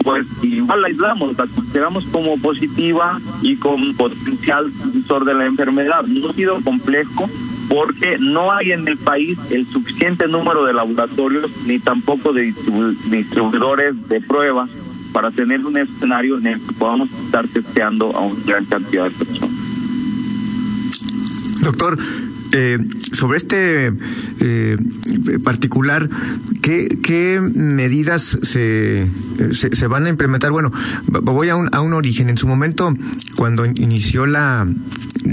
pues 0.03 0.27
igual 0.43 0.83
la 0.83 0.89
aislamos, 0.89 1.37
la 1.37 1.47
consideramos 1.47 2.05
como 2.07 2.39
positiva 2.39 3.19
y 3.43 3.57
con 3.57 3.95
potencial 3.95 4.73
transmisor 4.73 5.25
de 5.25 5.35
la 5.35 5.47
enfermedad. 5.47 6.03
No 6.07 6.31
ha 6.31 6.33
sido 6.33 6.61
complejo 6.63 7.29
porque 7.69 8.17
no 8.19 8.51
hay 8.51 8.73
en 8.73 8.89
el 8.89 8.97
país 8.97 9.39
el 9.51 9.67
suficiente 9.67 10.27
número 10.27 10.65
de 10.65 10.73
laboratorios 10.73 11.51
ni 11.67 11.79
tampoco 11.79 12.33
de 12.33 12.53
distribuidores 13.11 14.09
de 14.09 14.21
pruebas 14.23 14.71
para 15.13 15.31
tener 15.31 15.65
un 15.65 15.77
escenario 15.77 16.39
en 16.39 16.47
el 16.47 16.61
que 16.61 16.73
podamos 16.75 17.11
estar 17.13 17.47
testeando 17.49 18.17
a 18.17 18.21
una 18.21 18.43
gran 18.45 18.65
cantidad 18.65 19.05
de 19.05 19.11
personas. 19.11 19.51
Doctor, 21.63 21.99
eh, 22.53 22.79
sobre 23.13 23.37
este 23.37 23.93
eh, 24.41 24.77
particular, 25.43 26.09
¿qué, 26.63 26.89
¿qué, 27.03 27.41
medidas 27.55 28.39
se, 28.43 29.07
se, 29.51 29.87
van 29.87 30.07
a 30.07 30.09
implementar? 30.09 30.51
Bueno, 30.51 30.71
voy 31.23 31.49
a 31.49 31.57
un, 31.57 31.69
a 31.73 31.81
un 31.81 31.93
origen. 31.93 32.31
En 32.31 32.39
su 32.39 32.47
momento, 32.47 32.95
cuando 33.37 33.67
inició 33.67 34.27
la 34.27 34.67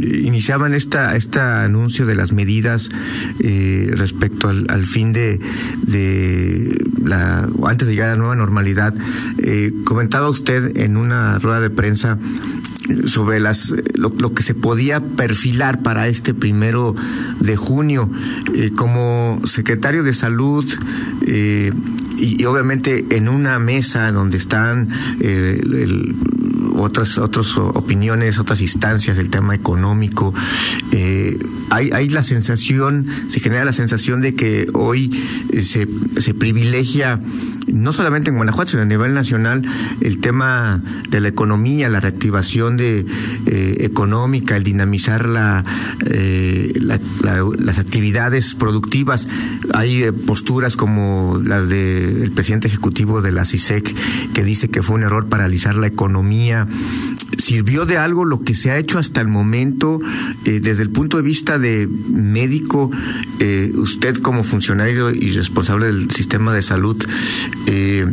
iniciaban 0.01 0.73
esta 0.73 1.15
este 1.15 1.39
anuncio 1.39 2.05
de 2.05 2.15
las 2.15 2.31
medidas 2.31 2.89
eh, 3.39 3.91
respecto 3.95 4.49
al, 4.49 4.85
fin 4.85 5.13
de, 5.13 5.39
de 5.83 6.85
la 7.03 7.47
antes 7.65 7.87
de 7.87 7.93
llegar 7.93 8.09
a 8.09 8.13
la 8.13 8.17
nueva 8.17 8.35
normalidad 8.35 8.93
eh, 9.39 9.71
comentaba 9.85 10.29
usted 10.29 10.77
en 10.77 10.97
una 10.97 11.39
rueda 11.39 11.61
de 11.61 11.69
prensa 11.69 12.17
sobre 13.07 13.39
las 13.39 13.73
lo, 13.95 14.33
que 14.33 14.43
se 14.43 14.53
podía 14.53 15.01
perfilar 15.01 15.81
para 15.81 16.07
este 16.07 16.33
primero 16.33 16.95
de 17.39 17.55
junio 17.55 18.09
eh, 18.53 18.71
como 18.75 19.39
secretario 19.43 20.03
de 20.03 20.13
salud 20.13 20.65
eh, 21.25 21.71
y, 22.17 22.45
obviamente 22.45 23.05
en 23.11 23.27
una 23.27 23.59
mesa 23.59 24.11
donde 24.11 24.37
están 24.37 24.89
eh, 25.19 25.61
otras, 26.77 27.17
otras 27.17 27.57
opiniones, 27.57 28.37
otras 28.37 28.61
instancias 28.61 29.17
del 29.17 29.29
tema 29.29 29.55
económico. 29.55 30.33
Eh, 30.91 31.37
hay, 31.69 31.89
hay 31.91 32.09
la 32.09 32.23
sensación, 32.23 33.05
se 33.29 33.39
genera 33.39 33.65
la 33.65 33.73
sensación 33.73 34.21
de 34.21 34.35
que 34.35 34.67
hoy 34.73 35.11
eh, 35.51 35.61
se, 35.61 35.87
se 36.19 36.33
privilegia 36.33 37.19
no 37.75 37.91
solamente 37.91 38.29
en 38.29 38.37
Guanajuato, 38.37 38.71
sino 38.71 38.83
a 38.83 38.85
nivel 38.85 39.13
nacional, 39.13 39.61
el 40.01 40.19
tema 40.19 40.81
de 41.09 41.19
la 41.19 41.27
economía, 41.27 41.89
la 41.89 41.99
reactivación 41.99 42.77
de 42.77 43.05
eh, 43.45 43.77
económica, 43.81 44.55
el 44.55 44.63
dinamizar 44.63 45.27
la, 45.27 45.63
eh, 46.05 46.73
las 46.79 47.79
actividades 47.79 48.55
productivas. 48.55 49.27
Hay 49.73 50.03
eh, 50.03 50.13
posturas 50.13 50.77
como 50.77 51.41
las 51.43 51.69
del 51.69 52.31
presidente 52.31 52.67
ejecutivo 52.69 53.21
de 53.21 53.33
la 53.33 53.45
CISEC 53.45 53.93
que 54.33 54.43
dice 54.43 54.69
que 54.69 54.81
fue 54.81 54.95
un 54.95 55.03
error 55.03 55.27
paralizar 55.27 55.75
la 55.75 55.87
economía. 55.87 56.67
¿Sirvió 57.37 57.85
de 57.85 57.97
algo 57.97 58.25
lo 58.25 58.39
que 58.39 58.55
se 58.55 58.71
ha 58.71 58.77
hecho 58.77 58.99
hasta 58.99 59.21
el 59.21 59.27
momento 59.27 59.99
desde 60.45 60.81
el 60.81 60.89
punto 60.89 61.17
de 61.17 61.23
vista 61.23 61.59
de 61.59 61.87
médico? 61.87 62.91
usted 63.75 64.17
como 64.17 64.43
funcionario 64.43 65.11
y 65.11 65.31
responsable 65.31 65.87
del 65.87 66.09
sistema 66.11 66.53
de 66.53 66.61
salud, 66.61 66.97
eh, 67.67 68.05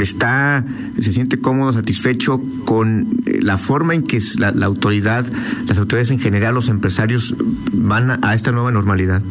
está, 0.00 0.64
se 0.98 1.12
siente 1.12 1.38
cómodo, 1.38 1.72
satisfecho 1.72 2.40
con 2.64 3.08
eh, 3.26 3.40
la 3.42 3.58
forma 3.58 3.94
en 3.94 4.02
que 4.02 4.20
la, 4.38 4.48
autoridad, 4.66 5.26
las 5.66 5.78
autoridades 5.78 6.10
en 6.10 6.18
general, 6.18 6.54
los 6.54 6.68
empresarios 6.68 7.34
van 7.72 8.24
a, 8.24 8.34
esta 8.34 8.52
nueva 8.52 8.70
normalidad. 8.70 9.22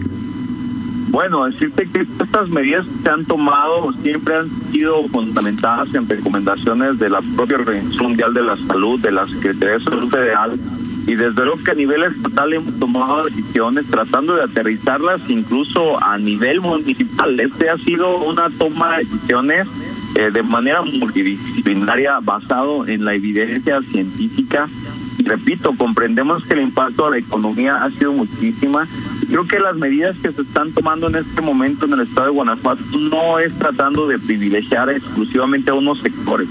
Bueno, 1.07 1.45
decirte 1.45 1.87
que 1.87 2.01
estas 2.01 2.49
medidas 2.49 2.85
que 2.85 3.03
se 3.03 3.09
han 3.09 3.25
tomado 3.25 3.91
siempre 3.93 4.35
han 4.35 4.49
sido 4.49 5.07
fundamentadas 5.07 5.93
en 5.95 6.07
recomendaciones 6.07 6.99
de 6.99 7.09
la 7.09 7.21
propia 7.35 7.57
Organización 7.57 8.07
Mundial 8.07 8.33
de 8.33 8.43
la 8.43 8.57
Salud, 8.57 8.99
de 8.99 9.11
la 9.11 9.25
Secretaría 9.25 9.77
de 9.77 9.83
Salud 9.83 10.09
Federal, 10.09 10.59
y 11.07 11.15
desde 11.15 11.45
luego 11.45 11.63
que 11.63 11.71
a 11.71 11.75
nivel 11.75 12.03
estatal 12.03 12.53
hemos 12.53 12.77
tomado 12.77 13.23
decisiones 13.23 13.89
tratando 13.89 14.35
de 14.35 14.43
aterrizarlas 14.43 15.29
incluso 15.29 16.03
a 16.03 16.17
nivel 16.17 16.59
municipal. 16.59 17.39
Este 17.39 17.69
ha 17.69 17.77
sido 17.77 18.17
una 18.17 18.49
toma 18.49 18.97
de 18.97 19.05
decisiones 19.05 19.67
eh, 20.15 20.31
de 20.31 20.43
manera 20.43 20.81
multidisciplinaria 20.81 22.19
basado 22.21 22.85
en 22.85 23.05
la 23.05 23.13
evidencia 23.13 23.81
científica. 23.81 24.67
Repito, 25.19 25.73
comprendemos 25.75 26.45
que 26.45 26.53
el 26.53 26.61
impacto 26.61 27.05
a 27.05 27.11
la 27.11 27.17
economía 27.17 27.83
ha 27.83 27.89
sido 27.89 28.13
muchísima. 28.13 28.87
Creo 29.29 29.45
que 29.45 29.59
las 29.59 29.77
medidas 29.77 30.17
que 30.19 30.31
se 30.31 30.41
están 30.41 30.71
tomando 30.71 31.07
en 31.07 31.15
este 31.15 31.41
momento 31.41 31.85
en 31.85 31.93
el 31.93 32.01
estado 32.01 32.27
de 32.27 32.33
Guanajuato 32.33 32.83
no 32.99 33.39
es 33.39 33.57
tratando 33.57 34.07
de 34.07 34.19
privilegiar 34.19 34.89
exclusivamente 34.89 35.71
a 35.71 35.73
unos 35.73 35.99
sectores 36.01 36.47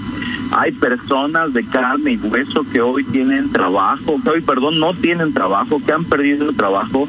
hay 0.51 0.71
personas 0.71 1.53
de 1.53 1.65
carne 1.65 2.13
y 2.13 2.17
hueso 2.17 2.63
que 2.71 2.81
hoy 2.81 3.03
tienen 3.03 3.51
trabajo, 3.51 4.19
que 4.23 4.29
hoy, 4.29 4.41
perdón, 4.41 4.79
no 4.79 4.93
tienen 4.93 5.33
trabajo, 5.33 5.81
que 5.85 5.91
han 5.91 6.05
perdido 6.05 6.49
el 6.49 6.55
trabajo, 6.55 7.07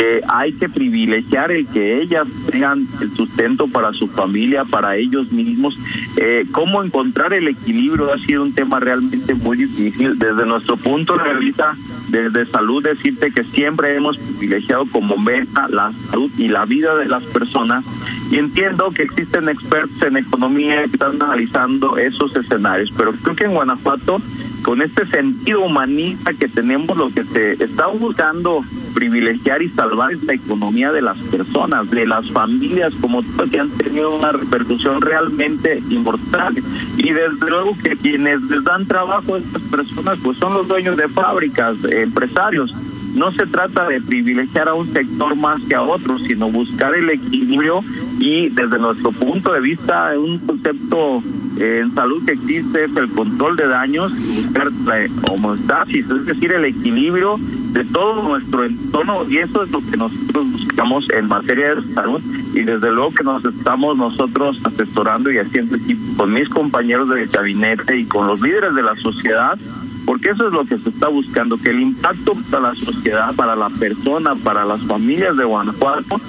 que 0.00 0.22
hay 0.26 0.54
que 0.54 0.70
privilegiar 0.70 1.52
el 1.52 1.66
que 1.66 2.00
ellas 2.00 2.26
tengan 2.50 2.86
el 3.02 3.10
sustento 3.10 3.68
para 3.68 3.92
su 3.92 4.08
familia, 4.08 4.64
para 4.64 4.96
ellos 4.96 5.30
mismos. 5.30 5.78
Eh, 6.16 6.46
cómo 6.52 6.82
encontrar 6.82 7.34
el 7.34 7.46
equilibrio 7.48 8.10
ha 8.10 8.16
sido 8.16 8.42
un 8.42 8.54
tema 8.54 8.80
realmente 8.80 9.34
muy 9.34 9.58
difícil. 9.58 10.18
Desde 10.18 10.46
nuestro 10.46 10.78
punto 10.78 11.18
de 11.18 11.34
vista, 11.34 11.74
desde 12.08 12.46
salud, 12.46 12.82
decirte 12.82 13.30
que 13.30 13.44
siempre 13.44 13.94
hemos 13.94 14.16
privilegiado 14.16 14.86
como 14.86 15.18
meta 15.18 15.68
la 15.68 15.92
salud 15.92 16.30
y 16.38 16.48
la 16.48 16.64
vida 16.64 16.96
de 16.96 17.04
las 17.04 17.24
personas 17.24 17.84
y 18.30 18.38
entiendo 18.38 18.90
que 18.92 19.02
existen 19.02 19.50
expertos 19.50 20.02
en 20.02 20.16
economía 20.16 20.84
que 20.84 20.92
están 20.92 21.20
analizando 21.20 21.98
esos 21.98 22.34
escenarios, 22.36 22.90
pero 22.96 23.12
creo 23.12 23.34
que 23.36 23.44
en 23.44 23.54
Guanajuato, 23.54 24.22
con 24.62 24.82
este 24.82 25.06
sentido 25.06 25.62
humanista 25.62 26.32
que 26.34 26.48
tenemos, 26.48 26.96
lo 26.96 27.10
que 27.10 27.24
se 27.24 27.52
está 27.52 27.86
buscando 27.88 28.62
privilegiar 28.94 29.62
y 29.62 29.68
salvar 29.68 30.12
es 30.12 30.22
la 30.24 30.34
economía 30.34 30.92
de 30.92 31.02
las 31.02 31.18
personas, 31.18 31.90
de 31.90 32.06
las 32.06 32.30
familias 32.30 32.92
como 33.00 33.22
que 33.50 33.60
han 33.60 33.70
tenido 33.70 34.16
una 34.16 34.32
repercusión 34.32 35.00
realmente 35.00 35.82
importante. 35.90 36.62
Y 36.96 37.12
desde 37.12 37.48
luego 37.48 37.76
que 37.82 37.96
quienes 37.96 38.42
les 38.42 38.64
dan 38.64 38.86
trabajo 38.86 39.34
a 39.34 39.38
estas 39.38 39.62
personas 39.62 40.18
pues 40.22 40.38
son 40.38 40.54
los 40.54 40.68
dueños 40.68 40.96
de 40.96 41.08
fábricas, 41.08 41.76
empresarios 41.84 42.74
no 43.14 43.32
se 43.32 43.46
trata 43.46 43.88
de 43.88 44.00
privilegiar 44.00 44.68
a 44.68 44.74
un 44.74 44.86
sector 44.86 45.34
más 45.34 45.62
que 45.62 45.74
a 45.74 45.82
otro, 45.82 46.18
sino 46.18 46.50
buscar 46.50 46.94
el 46.94 47.10
equilibrio 47.10 47.82
y 48.18 48.48
desde 48.50 48.78
nuestro 48.78 49.12
punto 49.12 49.52
de 49.52 49.60
vista 49.60 50.12
un 50.16 50.38
concepto 50.38 51.22
en 51.60 51.92
salud 51.94 52.24
que 52.24 52.32
existe 52.32 52.84
es 52.84 52.96
el 52.96 53.10
control 53.10 53.56
de 53.56 53.66
daños 53.66 54.12
y 54.18 54.36
buscar 54.36 54.72
la 54.86 55.06
homeostasis, 55.30 56.08
es 56.08 56.26
decir, 56.26 56.52
el 56.52 56.64
equilibrio 56.64 57.36
de 57.72 57.84
todo 57.84 58.22
nuestro 58.22 58.64
entorno 58.64 59.28
y 59.28 59.38
eso 59.38 59.62
es 59.62 59.70
lo 59.70 59.80
que 59.80 59.96
nosotros 59.98 60.50
buscamos 60.52 61.10
en 61.10 61.28
materia 61.28 61.74
de 61.74 61.82
salud 61.82 62.22
y 62.54 62.62
desde 62.62 62.90
luego 62.90 63.12
que 63.12 63.24
nos 63.24 63.44
estamos 63.44 63.96
nosotros 63.96 64.58
asesorando 64.64 65.30
y 65.30 65.38
haciendo 65.38 65.76
equipo 65.76 66.00
con 66.16 66.32
mis 66.32 66.48
compañeros 66.48 67.08
de 67.10 67.26
gabinete 67.26 67.98
y 67.98 68.06
con 68.06 68.26
los 68.26 68.40
líderes 68.40 68.74
de 68.74 68.82
la 68.82 68.96
sociedad 68.96 69.58
porque 70.06 70.30
eso 70.30 70.48
es 70.48 70.52
lo 70.52 70.64
que 70.64 70.78
se 70.78 70.88
está 70.88 71.08
buscando, 71.08 71.58
que 71.58 71.70
el 71.70 71.80
impacto 71.80 72.32
para 72.50 72.70
la 72.70 72.74
sociedad, 72.74 73.34
para 73.34 73.54
la 73.54 73.68
persona, 73.68 74.34
para 74.34 74.64
las 74.64 74.82
familias 74.82 75.36
de 75.36 75.44
Guanajuato, 75.44 76.20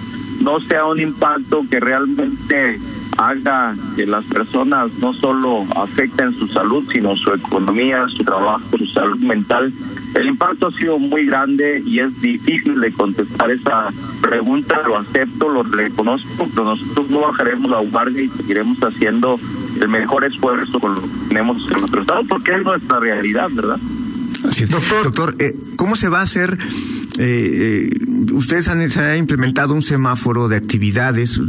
no 0.41 0.59
sea 0.59 0.85
un 0.85 0.99
impacto 0.99 1.63
que 1.69 1.79
realmente 1.79 2.77
haga 3.29 3.75
que 3.95 4.05
las 4.05 4.25
personas 4.25 4.91
no 4.99 5.13
solo 5.13 5.65
afecten 5.75 6.33
su 6.33 6.47
salud, 6.47 6.87
sino 6.91 7.15
su 7.15 7.31
economía, 7.33 8.05
su 8.07 8.23
trabajo, 8.23 8.77
su 8.77 8.85
salud 8.87 9.19
mental. 9.19 9.71
El 10.15 10.27
impacto 10.27 10.67
ha 10.67 10.71
sido 10.71 10.99
muy 10.99 11.25
grande 11.25 11.81
y 11.85 11.99
es 11.99 12.21
difícil 12.21 12.79
de 12.79 12.91
contestar 12.91 13.51
esa 13.51 13.89
pregunta, 14.21 14.81
lo 14.85 14.97
acepto, 14.97 15.49
lo 15.49 15.63
reconozco, 15.63 16.47
pero 16.53 16.65
nosotros 16.65 17.09
no 17.09 17.21
bajaremos 17.21 17.71
la 17.71 17.81
guardia 17.81 18.23
y 18.23 18.29
seguiremos 18.29 18.77
haciendo 18.83 19.39
el 19.79 19.87
mejor 19.87 20.25
esfuerzo 20.25 20.79
con 20.79 20.95
lo 20.95 21.01
que 21.01 21.07
tenemos 21.29 21.71
en 21.71 21.79
nuestro 21.79 22.01
estado, 22.01 22.21
porque 22.27 22.55
es 22.55 22.63
nuestra 22.63 22.99
realidad, 22.99 23.49
¿verdad? 23.51 23.79
Así 24.47 24.63
es. 24.63 24.69
Doctor, 24.69 25.03
Doctor 25.03 25.35
eh, 25.39 25.55
¿cómo 25.77 25.95
se 25.95 26.09
va 26.09 26.19
a 26.19 26.23
hacer 26.23 26.57
eh, 27.19 27.89
eh, 27.89 27.89
ustedes 28.33 28.67
han 28.67 28.89
se 28.89 28.99
ha 28.99 29.17
implementado 29.17 29.73
un 29.73 29.81
semáforo 29.81 30.47
de 30.47 30.55
actividades 30.55 31.39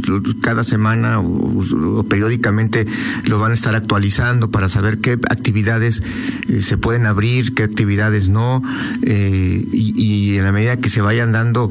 cada 0.41 0.63
semana 0.63 1.19
o, 1.19 2.03
periódicamente 2.03 2.85
lo 3.25 3.39
van 3.39 3.51
a 3.51 3.53
estar 3.53 3.75
actualizando 3.75 4.51
para 4.51 4.69
saber 4.69 4.99
qué 4.99 5.13
actividades 5.29 6.01
eh, 6.49 6.61
se 6.61 6.77
pueden 6.77 7.05
abrir, 7.05 7.53
qué 7.53 7.63
actividades 7.63 8.29
no 8.29 8.61
eh, 9.01 9.65
y, 9.71 10.37
en 10.37 10.43
la 10.43 10.51
medida 10.51 10.77
que 10.77 10.89
se 10.89 11.01
vayan 11.01 11.31
dando 11.31 11.69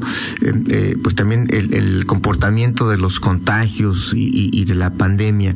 pues 1.01 1.15
también 1.15 1.47
el, 1.49 2.05
comportamiento 2.05 2.89
de 2.89 2.97
los 2.97 3.19
contagios 3.19 4.13
y, 4.15 4.49
y 4.51 4.65
de 4.65 4.75
la 4.75 4.91
pandemia. 4.91 5.55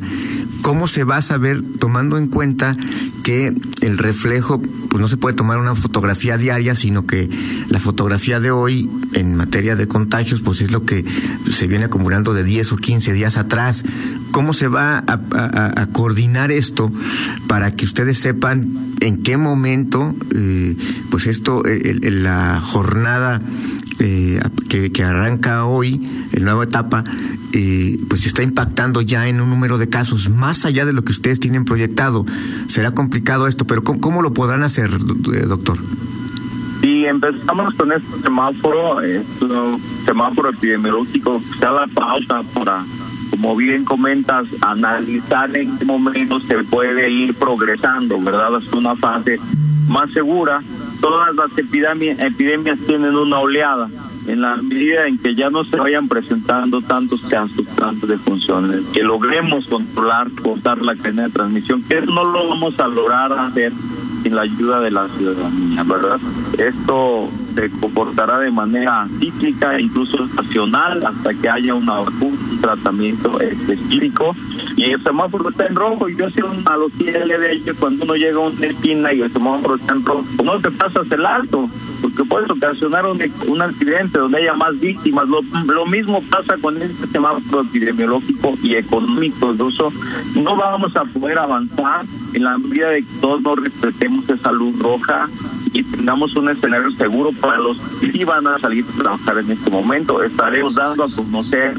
¿Cómo 0.62 0.88
se 0.88 1.04
va 1.04 1.16
a 1.16 1.22
saber 1.22 1.62
tomando 1.78 2.18
en 2.18 2.26
cuenta 2.26 2.76
que 3.24 3.52
el 3.82 3.98
reflejo 3.98 4.60
pues 4.90 5.00
no 5.00 5.08
se 5.08 5.16
puede 5.16 5.36
tomar 5.36 5.58
una 5.58 5.74
fotografía 5.74 6.36
diaria, 6.38 6.74
sino 6.74 7.06
que 7.06 7.28
la 7.68 7.78
fotografía 7.78 8.40
de 8.40 8.50
hoy 8.50 8.90
en 9.12 9.37
materia 9.38 9.76
de 9.76 9.88
contagios, 9.88 10.40
pues 10.40 10.60
es 10.60 10.70
lo 10.70 10.84
que 10.84 11.04
se 11.50 11.66
viene 11.66 11.86
acumulando 11.86 12.34
de 12.34 12.44
10 12.44 12.72
o 12.72 12.76
15 12.76 13.12
días 13.12 13.38
atrás. 13.38 13.84
¿Cómo 14.32 14.52
se 14.52 14.68
va 14.68 15.02
a, 15.06 15.86
coordinar 15.92 16.52
esto 16.52 16.92
para 17.46 17.70
que 17.70 17.84
ustedes 17.84 18.18
sepan 18.18 18.68
en 19.00 19.22
qué 19.22 19.36
momento, 19.36 20.14
eh, 20.34 20.76
pues 21.10 21.26
esto, 21.26 21.62
la 21.64 22.60
jornada 22.60 23.40
eh, 24.00 24.40
que, 24.68 24.92
que, 24.92 25.02
arranca 25.04 25.64
hoy, 25.64 26.00
la 26.32 26.52
nueva 26.52 26.64
etapa, 26.64 27.04
eh, 27.52 27.98
pues 28.08 28.26
está 28.26 28.42
impactando 28.42 29.00
ya 29.00 29.28
en 29.28 29.40
un 29.40 29.48
número 29.48 29.78
de 29.78 29.88
casos 29.88 30.28
más 30.30 30.64
allá 30.64 30.84
de 30.84 30.92
lo 30.92 31.02
que 31.02 31.12
ustedes 31.12 31.40
tienen 31.40 31.64
proyectado. 31.64 32.26
Será 32.68 32.90
complicado 32.92 33.46
esto, 33.46 33.66
pero 33.66 33.82
cómo 33.82 34.22
lo 34.22 34.34
podrán 34.34 34.62
hacer, 34.62 34.90
doctor? 34.98 35.78
Y 36.88 37.04
empezamos 37.04 37.74
con 37.74 37.92
este 37.92 38.22
semáforo, 38.22 39.02
este 39.02 39.46
semáforo 40.06 40.48
epidemiológico, 40.48 41.38
da 41.60 41.70
la 41.70 41.86
pausa 41.86 42.42
para, 42.54 42.82
como 43.30 43.54
bien 43.56 43.84
comentas, 43.84 44.46
analizar 44.62 45.54
en 45.54 45.76
qué 45.76 45.84
momento 45.84 46.40
se 46.40 46.64
puede 46.64 47.10
ir 47.10 47.34
progresando, 47.34 48.18
¿verdad? 48.18 48.56
Es 48.56 48.72
una 48.72 48.96
fase 48.96 49.38
más 49.90 50.10
segura. 50.12 50.62
Todas 51.02 51.36
las 51.36 51.58
epidemias, 51.58 52.20
epidemias 52.20 52.78
tienen 52.86 53.14
una 53.14 53.38
oleada 53.38 53.90
en 54.26 54.40
la 54.40 54.56
medida 54.56 55.06
en 55.06 55.18
que 55.18 55.34
ya 55.34 55.50
no 55.50 55.64
se 55.64 55.76
vayan 55.76 56.08
presentando 56.08 56.80
tantos 56.80 57.20
casos, 57.26 57.66
tantas 57.76 58.08
defunciones, 58.08 58.80
que 58.94 59.02
logremos 59.02 59.66
controlar, 59.66 60.28
cortar 60.42 60.80
la 60.80 60.96
cadena 60.96 61.24
de 61.24 61.34
transmisión, 61.34 61.82
que 61.82 62.00
no 62.00 62.24
lo 62.24 62.48
vamos 62.48 62.80
a 62.80 62.88
lograr 62.88 63.30
hacer 63.34 63.74
sin 64.22 64.34
la 64.34 64.42
ayuda 64.42 64.80
de 64.80 64.90
la 64.90 65.08
ciudadanía, 65.08 65.82
¿verdad? 65.84 66.20
Esto 66.58 67.28
se 67.58 67.70
comportará 67.80 68.38
de 68.38 68.52
manera 68.52 69.08
cíclica, 69.18 69.80
incluso 69.80 70.24
estacional, 70.24 71.04
hasta 71.04 71.34
que 71.34 71.48
haya 71.48 71.74
una, 71.74 72.02
un 72.02 72.60
tratamiento 72.60 73.40
específico. 73.40 74.30
Y 74.76 74.84
el 74.84 75.02
semáforo 75.02 75.50
está 75.50 75.66
en 75.66 75.74
rojo. 75.74 76.08
Y 76.08 76.16
yo 76.16 76.26
hacía 76.26 76.44
una 76.44 76.58
analogía 76.60 77.18
de 77.18 77.60
que 77.60 77.74
cuando 77.74 78.04
uno 78.04 78.14
llega 78.14 78.36
a 78.36 78.48
una 78.48 78.66
esquina 78.66 79.12
y 79.12 79.22
el 79.22 79.32
semáforo 79.32 79.74
está 79.74 79.94
en 79.94 80.04
rojo, 80.04 80.24
no 80.44 80.60
te 80.60 80.70
pasas 80.70 81.10
el 81.10 81.26
alto, 81.26 81.68
porque 82.00 82.24
puedes 82.24 82.48
ocasionar 82.48 83.06
un, 83.06 83.20
un 83.48 83.62
accidente 83.62 84.20
donde 84.20 84.38
haya 84.38 84.54
más 84.54 84.78
víctimas. 84.78 85.26
Lo, 85.28 85.86
mismo 85.86 86.22
pasa 86.30 86.56
con 86.60 86.80
este 86.80 87.08
semáforo 87.08 87.62
epidemiológico 87.62 88.54
y 88.62 88.76
económico. 88.76 89.52
Incluso 89.52 89.92
no 90.36 90.56
vamos 90.56 90.94
a 90.96 91.04
poder 91.04 91.38
avanzar 91.38 92.04
en 92.34 92.44
la 92.44 92.56
medida 92.58 92.90
de 92.90 93.02
que 93.02 93.08
todos 93.20 93.42
nos 93.42 93.58
respetemos 93.58 94.28
esa 94.30 94.52
luz 94.52 94.78
roja 94.78 95.28
y 95.72 95.82
tengamos 95.82 96.36
un 96.36 96.50
escenario 96.50 96.90
seguro 96.92 97.32
para 97.32 97.58
los 97.58 97.78
que 98.00 98.12
sí 98.12 98.24
van 98.24 98.46
a 98.46 98.58
salir 98.58 98.84
a 98.84 99.02
trabajar 99.02 99.38
en 99.38 99.50
este 99.50 99.70
momento. 99.70 100.22
Estaremos 100.22 100.74
dando 100.74 101.04
a 101.04 101.10
conocer 101.10 101.74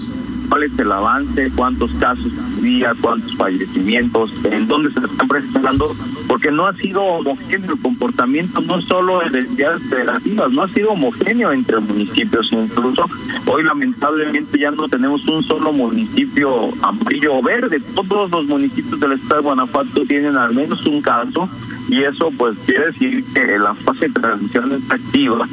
cuál 0.49 0.63
es 0.63 0.77
el 0.79 0.91
avance, 0.91 1.51
cuántos 1.55 1.91
casos 1.93 2.31
día, 2.61 2.93
cuántos 3.01 3.35
fallecimientos, 3.35 4.45
en 4.45 4.67
dónde 4.67 4.91
se 4.91 4.99
están 4.99 5.27
presentando, 5.27 5.95
porque 6.27 6.51
no 6.51 6.67
ha 6.67 6.73
sido 6.73 7.01
homogéneo 7.01 7.73
el 7.73 7.81
comportamiento, 7.81 8.61
no 8.61 8.81
solo 8.81 9.23
en 9.23 9.35
entidades 9.35 9.83
federativas, 9.89 10.51
no 10.51 10.63
ha 10.63 10.67
sido 10.67 10.91
homogéneo 10.91 11.51
entre 11.51 11.79
municipios, 11.79 12.51
incluso. 12.51 13.05
Hoy 13.47 13.63
lamentablemente 13.63 14.59
ya 14.59 14.71
no 14.71 14.87
tenemos 14.87 15.27
un 15.27 15.43
solo 15.43 15.71
municipio 15.71 16.69
amarillo 16.83 17.35
o 17.35 17.41
verde, 17.41 17.81
todos 17.95 18.31
los 18.31 18.45
municipios 18.45 18.99
del 18.99 19.13
estado 19.13 19.41
de 19.41 19.41
Guanajuato 19.41 20.05
tienen 20.05 20.37
al 20.37 20.53
menos 20.53 20.85
un 20.85 21.01
caso 21.01 21.49
y 21.89 22.03
eso 22.03 22.31
pues 22.37 22.57
quiere 22.65 22.87
decir 22.87 23.23
que 23.33 23.57
la 23.57 23.73
fase 23.73 24.07
de 24.07 24.13
transmisión 24.13 24.71
es 24.73 24.91
activa 24.91 25.47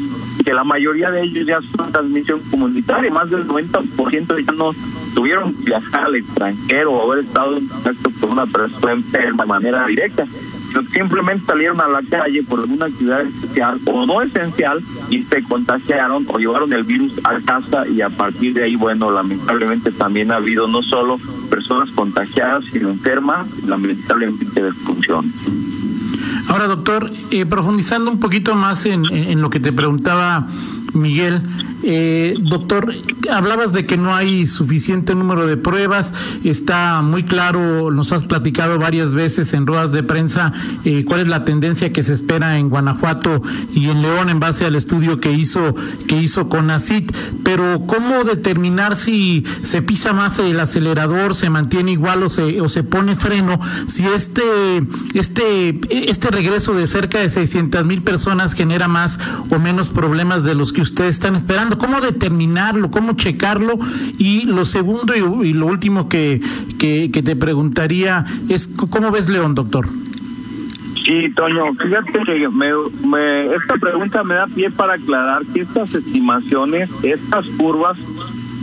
que 0.46 0.52
la 0.52 0.62
mayoría 0.62 1.10
de 1.10 1.22
ellos 1.22 1.44
ya 1.44 1.58
son 1.60 1.90
transmisión 1.90 2.40
comunitaria, 2.50 3.10
más 3.10 3.28
del 3.28 3.48
90% 3.48 4.46
ya 4.46 4.52
no 4.52 4.72
tuvieron 5.16 5.54
que 5.54 5.64
viajar 5.64 6.04
al 6.04 6.14
extranjero 6.16 6.92
o 6.92 7.10
haber 7.10 7.24
estado 7.24 7.56
en 7.56 7.66
contacto 7.66 8.10
con 8.20 8.32
una 8.32 8.46
persona 8.46 8.92
enferma 8.92 9.44
de 9.44 9.48
manera 9.48 9.86
directa, 9.86 10.26
simplemente 10.92 11.46
salieron 11.46 11.80
a 11.80 11.88
la 11.88 12.02
calle 12.02 12.42
por 12.42 12.60
alguna 12.60 12.84
actividad 12.84 13.22
especial 13.22 13.80
o 13.86 14.04
no 14.04 14.20
esencial 14.20 14.78
y 15.08 15.22
se 15.22 15.42
contagiaron 15.42 16.26
o 16.28 16.38
llevaron 16.38 16.70
el 16.74 16.84
virus 16.84 17.18
a 17.24 17.40
casa 17.40 17.88
y 17.88 18.02
a 18.02 18.10
partir 18.10 18.52
de 18.52 18.64
ahí, 18.64 18.76
bueno, 18.76 19.10
lamentablemente 19.10 19.90
también 19.90 20.32
ha 20.32 20.36
habido 20.36 20.68
no 20.68 20.82
solo 20.82 21.18
personas 21.48 21.90
contagiadas, 21.92 22.66
sino 22.66 22.90
enfermas, 22.90 23.48
lamentablemente 23.64 24.62
de 24.62 24.72
función. 24.72 25.32
Ahora, 26.48 26.66
doctor, 26.66 27.10
eh, 27.30 27.46
profundizando 27.46 28.10
un 28.10 28.20
poquito 28.20 28.54
más 28.54 28.84
en, 28.84 29.06
en, 29.06 29.40
lo 29.40 29.48
que 29.48 29.60
te 29.60 29.72
preguntaba 29.72 30.46
Miguel, 30.92 31.42
eh, 31.88 32.34
doctor, 32.40 32.92
hablabas 33.30 33.72
de 33.72 33.86
que 33.86 33.96
no 33.96 34.12
hay 34.12 34.48
suficiente 34.48 35.14
número 35.14 35.46
de 35.46 35.56
pruebas, 35.56 36.12
está 36.42 37.00
muy 37.00 37.22
claro, 37.22 37.92
nos 37.92 38.10
has 38.10 38.24
platicado 38.24 38.80
varias 38.80 39.12
veces 39.12 39.54
en 39.54 39.68
ruedas 39.68 39.92
de 39.92 40.02
prensa 40.02 40.52
eh, 40.84 41.04
cuál 41.06 41.20
es 41.20 41.28
la 41.28 41.44
tendencia 41.44 41.92
que 41.92 42.02
se 42.02 42.12
espera 42.12 42.58
en 42.58 42.70
Guanajuato 42.70 43.40
y 43.72 43.88
en 43.88 44.02
León 44.02 44.30
en 44.30 44.40
base 44.40 44.64
al 44.64 44.74
estudio 44.74 45.20
que 45.20 45.30
hizo 45.30 45.76
que 46.08 46.16
hizo 46.16 46.48
CONACIT, 46.48 47.14
pero 47.44 47.86
¿cómo 47.86 48.24
determinar 48.24 48.96
si 48.96 49.44
se 49.62 49.80
pisa 49.80 50.12
más 50.12 50.40
el 50.40 50.58
acelerador, 50.58 51.36
se 51.36 51.50
mantiene 51.50 51.92
igual 51.92 52.24
o 52.24 52.30
se, 52.30 52.60
o 52.60 52.68
se 52.68 52.82
pone 52.82 53.14
freno? 53.14 53.60
Si 53.86 54.04
este, 54.06 54.42
este, 55.14 55.80
este 56.10 56.32
regreso 56.32 56.74
de 56.74 56.88
cerca 56.88 57.20
de 57.20 57.30
600 57.30 57.84
mil 57.84 58.02
personas 58.02 58.54
genera 58.54 58.88
más 58.88 59.20
o 59.50 59.60
menos 59.60 59.88
problemas 59.88 60.42
de 60.42 60.56
los 60.56 60.72
que 60.72 60.82
ustedes 60.82 61.14
están 61.14 61.36
esperando, 61.36 61.75
¿cómo 61.78 62.00
determinarlo? 62.00 62.90
¿Cómo 62.90 63.14
checarlo? 63.14 63.78
Y 64.18 64.46
lo 64.46 64.64
segundo 64.64 65.14
y, 65.14 65.52
lo 65.52 65.66
último 65.66 66.08
que, 66.08 66.40
que, 66.78 67.10
que 67.12 67.22
te 67.22 67.36
preguntaría 67.36 68.24
es, 68.48 68.68
¿cómo 68.68 69.10
ves 69.10 69.28
León, 69.28 69.54
doctor? 69.54 69.86
Sí, 71.06 71.30
Toño, 71.36 71.72
fíjate 71.74 72.24
que 72.24 72.48
me, 72.48 72.72
me, 73.06 73.54
esta 73.54 73.76
pregunta 73.80 74.24
me 74.24 74.34
da 74.34 74.46
pie 74.48 74.70
para 74.70 74.94
aclarar 74.94 75.42
que 75.46 75.60
estas 75.60 75.94
estimaciones, 75.94 76.90
estas 77.04 77.46
curvas, 77.50 77.96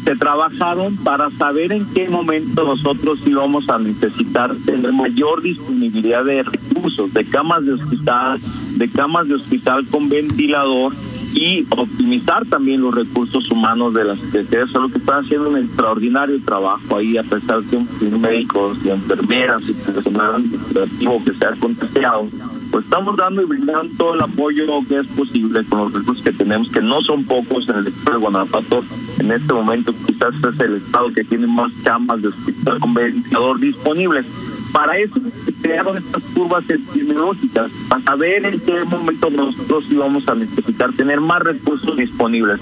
se 0.04 0.16
trabajaron 0.18 0.98
para 0.98 1.30
saber 1.32 1.72
en 1.72 1.86
qué 1.94 2.10
momento 2.10 2.66
nosotros 2.66 3.26
íbamos 3.26 3.70
a 3.70 3.80
necesitar 3.80 4.54
tener 4.66 4.92
mayor 4.92 5.42
disponibilidad 5.42 6.26
de 6.26 6.44
recursos, 6.44 7.14
de 7.14 7.24
camas 7.24 7.66
de 7.66 7.74
hospital, 7.74 8.38
de 8.76 8.90
camas 8.90 9.30
de 9.30 9.36
hospital 9.36 9.86
con 9.90 10.10
ventilador 10.10 10.94
y 11.34 11.66
optimizar 11.72 12.46
también 12.46 12.82
los 12.82 12.94
recursos 12.94 13.50
humanos 13.50 13.94
de 13.94 14.04
las 14.04 14.20
secretarías 14.20 14.68
de 14.68 14.74
salud 14.74 14.92
que 14.92 15.00
están 15.00 15.24
haciendo 15.24 15.50
un 15.50 15.58
extraordinario 15.58 16.40
trabajo 16.44 16.98
ahí 16.98 17.18
a 17.18 17.24
pesar 17.24 17.62
de 17.62 17.78
que 18.00 18.06
médicos 18.18 18.86
y 18.86 18.90
enfermeras 18.90 19.70
y 19.70 19.74
personal 19.74 20.36
administrativo 20.36 21.24
que 21.24 21.34
se 21.34 21.46
ha 21.46 21.52
contagiado 21.52 22.28
pues 22.74 22.86
estamos 22.86 23.16
dando 23.16 23.44
y 23.44 23.46
brindando 23.46 23.88
todo 24.00 24.16
el 24.16 24.22
apoyo 24.22 24.66
que 24.90 24.98
es 24.98 25.08
posible 25.08 25.64
con 25.66 25.80
los 25.80 25.94
recursos 25.94 26.24
que 26.24 26.32
tenemos, 26.32 26.72
que 26.72 26.82
no 26.82 27.04
son 27.04 27.24
pocos 27.24 27.70
en 27.70 27.76
el 27.76 27.88
estado 27.88 28.18
de 28.18 28.22
Guanajuato. 28.24 28.84
En 29.20 29.32
este 29.32 29.54
momento 29.54 29.94
quizás 30.08 30.34
es 30.34 30.60
el 30.60 30.78
estado 30.78 31.10
que 31.10 31.24
tiene 31.24 31.46
más 31.46 31.72
camas 31.84 32.24
de 32.24 32.30
hospital 32.30 32.80
con 32.80 32.96
ventilador 32.96 33.60
disponibles. 33.60 34.26
Para 34.74 34.98
eso 34.98 35.22
crearon 35.62 35.98
estas 35.98 36.24
curvas 36.34 36.68
epidemiológicas, 36.70 37.72
para 37.88 38.02
saber 38.02 38.46
en 38.46 38.60
qué 38.60 38.84
momento 38.84 39.30
nosotros 39.30 39.92
íbamos 39.92 40.28
a 40.28 40.36
necesitar 40.36 40.92
tener 40.94 41.22
más 41.22 41.42
recursos 41.42 41.96
disponibles. 41.96 42.60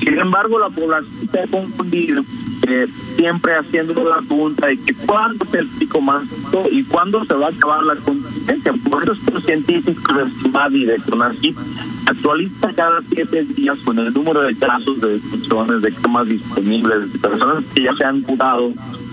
Sin 0.00 0.18
embargo, 0.18 0.58
la 0.58 0.68
población 0.68 1.28
se 1.30 1.40
ha 1.40 1.46
confundido 1.46 2.22
eh, 2.66 2.86
siempre 3.16 3.56
haciendo 3.56 4.04
la 4.04 4.18
pregunta 4.18 4.66
de 4.66 4.76
que 4.76 4.94
cuándo 4.94 5.44
es 5.44 5.54
el 5.54 5.68
pico 5.68 6.00
más 6.00 6.24
y 6.70 6.84
cuándo 6.84 7.24
se 7.24 7.34
va 7.34 7.46
a 7.46 7.50
acabar 7.50 7.82
la 7.82 7.96
contingencia. 7.96 8.72
Por 8.88 9.02
eso 9.02 9.14
los 9.32 9.44
científicos 9.44 10.28
y 10.70 10.84
de 10.84 10.96
CONACYT 10.98 11.56
actualiza 12.06 12.72
cada 12.72 13.00
siete 13.02 13.44
días 13.44 13.78
con 13.80 13.98
el 13.98 14.12
número 14.12 14.42
de 14.42 14.54
casos 14.56 15.00
de 15.00 15.14
defunciones, 15.14 15.82
de 15.82 15.92
camas 15.92 16.28
disponibles, 16.28 17.12
de 17.12 17.18
personas 17.18 17.64
que 17.74 17.82
ya 17.82 17.94
se 17.94 18.04
han 18.04 18.20
curado. 18.22 18.72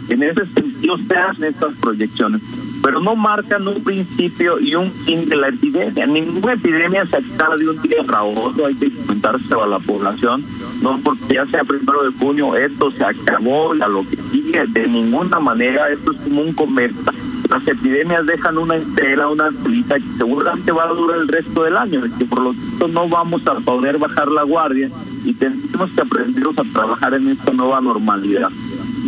En 0.10 0.24
ese 0.24 0.46
sentido 0.46 0.98
se 0.98 1.16
hacen 1.16 1.46
estas 1.46 1.76
proyecciones 1.78 2.42
pero 2.82 3.00
no 3.00 3.16
marcan 3.16 3.68
un 3.68 3.84
principio 3.84 4.60
y 4.60 4.76
un 4.76 4.92
fin 4.92 5.28
de 5.28 5.36
la 5.36 5.50
epidemia. 5.50 6.06
Ninguna 6.06 6.54
epidemia 6.54 7.06
se 7.06 7.18
acaba 7.18 7.58
de 7.58 7.70
un 7.70 7.82
día 7.82 8.04
para 8.06 8.24
otro, 8.24 8.66
hay 8.66 8.76
que 8.76 8.92
comentarse 8.92 9.54
a 9.54 9.68
la 9.68 9.80
población, 9.80 10.44
no 10.82 11.00
porque 11.00 11.36
ya 11.36 11.46
sea 11.46 11.64
primero 11.64 12.04
de 12.04 12.18
junio, 12.18 12.56
esto 12.56 12.92
se 12.92 13.04
acabó, 13.04 13.74
a 13.74 13.88
lo 13.88 14.02
que 14.04 14.16
sigue, 14.16 14.66
de 14.68 14.88
ninguna 14.88 15.40
manera, 15.40 15.90
esto 15.90 16.12
es 16.12 16.22
como 16.22 16.42
un 16.42 16.54
comercio. 16.54 17.12
Las 17.50 17.68
epidemias 17.68 18.28
dejan 18.28 18.60
una 18.60 18.76
estela, 18.76 19.28
una 19.28 19.52
celita 19.52 19.96
que 19.96 20.06
seguramente 20.18 20.72
va 20.72 20.84
a 20.84 20.94
durar 20.94 21.18
el 21.20 21.28
resto 21.28 21.64
del 21.64 21.78
año, 21.78 22.02
que 22.18 22.26
por 22.26 22.42
lo 22.42 22.54
tanto 22.54 22.88
no 22.90 23.10
vamos 23.10 23.46
a 23.48 23.56
poder 23.56 23.98
bajar 23.98 24.28
la 24.28 24.44
guardia 24.44 24.90
y 25.26 25.34
tenemos 25.34 25.92
que 25.92 26.02
aprendernos 26.02 26.60
a 26.60 26.64
trabajar 26.64 27.16
en 27.16 27.30
esta 27.30 27.52
nueva 27.52 27.82
normalidad. 27.82 28.50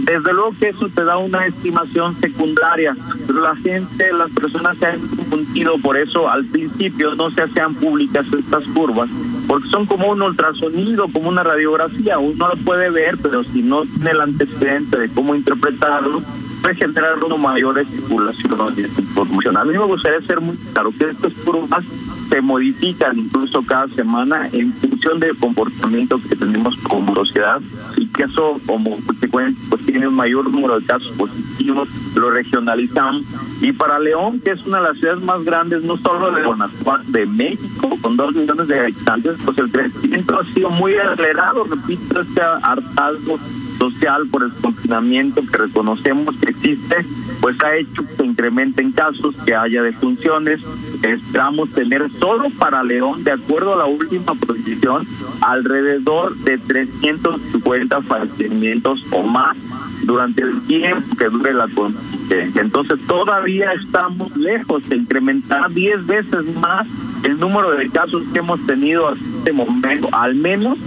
Desde 0.06 0.34
luego 0.34 0.52
que 0.60 0.70
eso 0.70 0.88
te 0.90 1.04
da 1.04 1.18
una 1.18 1.46
estimación 1.46 2.16
secundaria, 2.16 2.96
pero 3.28 3.42
la 3.42 3.56
gente, 3.56 4.12
las 4.14 4.32
personas 4.32 4.78
se 4.78 4.88
han 4.88 5.00
confundido, 5.00 5.78
por 5.80 5.98
eso. 5.98 6.30
Al 6.30 6.46
principio 6.46 7.16
no 7.16 7.30
se 7.32 7.44
hacían 7.44 7.76
públicas 7.76 8.26
estas 8.34 8.64
curvas, 8.66 9.10
porque 9.48 9.68
son 9.68 9.86
como 9.86 10.10
un 10.10 10.22
ultrasonido, 10.22 11.08
como 11.12 11.30
una 11.30 11.44
radiografía, 11.44 12.20
uno 12.20 12.48
lo 12.48 12.56
puede 12.58 12.90
ver, 12.90 13.18
pero 13.22 13.44
si 13.44 13.62
no 13.62 13.84
tiene 13.84 14.12
el 14.12 14.22
antecedente 14.22 14.98
de 14.98 15.10
cómo 15.10 15.36
interpretarlo, 15.36 16.22
puede 16.62 16.76
generar 16.76 17.24
una 17.24 17.38
mayor 17.38 17.80
especulación 17.80 18.76
de 18.76 18.82
información. 18.82 19.58
A 19.58 19.66
mí 19.66 19.74
me 19.74 19.86
gustaría 19.86 20.22
ser 20.22 20.42
muy 20.42 20.56
claro 20.74 20.92
que 20.98 21.06
estas 21.06 21.34
curvas 21.34 21.86
se 22.32 22.40
modifican 22.40 23.20
incluso 23.20 23.62
cada 23.62 23.90
semana 23.90 24.48
en 24.54 24.72
función 24.72 25.20
del 25.20 25.36
comportamiento 25.36 26.18
que 26.18 26.38
tenemos 26.38 26.78
como 26.78 27.14
sociedad 27.14 27.60
y 27.98 28.08
que 28.08 28.24
eso 28.24 28.58
como 28.66 28.96
consecuencia 29.06 29.62
pues 29.70 29.86
tiene 29.86 30.08
un 30.08 30.16
mayor 30.16 30.50
número 30.50 30.80
de 30.80 30.86
casos 30.86 31.12
positivos, 31.18 31.90
lo 32.16 32.30
regionalizamos. 32.30 33.26
Y 33.62 33.74
para 33.74 34.00
León, 34.00 34.40
que 34.40 34.52
es 34.52 34.66
una 34.66 34.78
de 34.78 34.84
las 34.86 34.98
ciudades 34.98 35.22
más 35.24 35.44
grandes, 35.44 35.84
no 35.84 35.98
solo 35.98 36.32
de 36.32 36.42
Guanajuato, 36.42 37.04
de 37.12 37.26
México, 37.26 37.98
con 38.02 38.16
dos 38.16 38.34
millones 38.34 38.70
de 38.70 38.80
habitantes, 38.80 39.38
pues 39.44 39.58
el 39.58 39.70
crecimiento 39.70 40.40
ha 40.40 40.46
sido 40.46 40.70
muy 40.70 40.96
acelerado, 40.96 41.66
repito, 41.66 42.22
este 42.22 42.42
hartazgo 42.42 43.38
social 43.82 44.28
por 44.30 44.44
el 44.44 44.52
confinamiento 44.54 45.42
que 45.42 45.58
reconocemos 45.58 46.36
que 46.40 46.52
existe, 46.52 46.98
pues 47.42 47.58
ha 47.64 47.76
hecho 47.76 48.04
que 48.16 48.24
incrementen 48.24 48.92
casos, 48.92 49.36
que 49.44 49.56
haya 49.56 49.82
defunciones. 49.82 50.62
Esperamos 51.02 51.72
tener 51.72 52.08
solo 52.12 52.52
para 52.60 52.84
León, 52.84 53.24
de 53.24 53.32
acuerdo 53.32 53.74
a 53.74 53.78
la 53.78 53.86
última 53.86 54.36
proyección, 54.36 55.04
alrededor 55.42 56.36
de 56.36 56.60
350 56.60 58.02
fallecimientos 58.02 59.12
o 59.12 59.24
más 59.24 59.58
durante 60.04 60.44
el 60.44 60.62
tiempo 60.68 61.16
que 61.18 61.30
dure 61.30 61.52
la 61.52 61.68
contingencia. 61.68 62.62
Entonces 62.62 63.00
todavía 63.08 63.74
estamos 63.74 64.38
lejos 64.38 64.88
de 64.90 64.98
incrementar 64.98 65.72
10 65.72 66.06
veces 66.06 66.56
más 66.58 66.88
el 67.24 67.40
número 67.40 67.72
de 67.72 67.90
casos 67.90 68.24
que 68.32 68.40
hemos 68.40 68.64
tenido 68.68 69.08
hasta 69.08 69.26
este 69.42 69.54
momento, 69.54 70.08
al 70.12 70.36
menos 70.36 70.78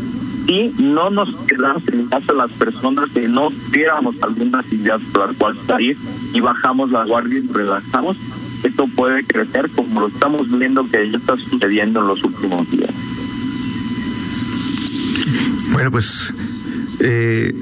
si 0.47 0.73
no 0.83 1.11
nos 1.11 1.35
quedamos 1.47 1.87
en 1.89 2.07
casa 2.07 2.33
las 2.33 2.51
personas 2.53 3.11
que 3.13 3.29
no 3.29 3.51
tuviéramos 3.51 4.23
alguna 4.23 4.61
actividad 4.61 5.01
por 5.13 5.29
la 5.29 5.39
cual 5.39 5.59
salir 5.67 5.97
y 6.33 6.41
bajamos 6.41 6.91
la 6.91 7.05
guardia 7.05 7.39
y 7.39 7.49
relajamos, 7.49 8.17
esto 8.63 8.87
puede 8.95 9.25
crecer 9.25 9.71
como 9.71 10.01
lo 10.01 10.09
estamos 10.09 10.51
viendo 10.59 10.87
que 10.89 11.11
ya 11.11 11.19
está 11.19 11.37
sucediendo 11.37 12.01
en 12.01 12.07
los 12.09 12.23
últimos 12.25 12.71
días. 12.71 12.91
Bueno, 15.73 15.91
pues 15.91 16.33
eh, 17.01 17.53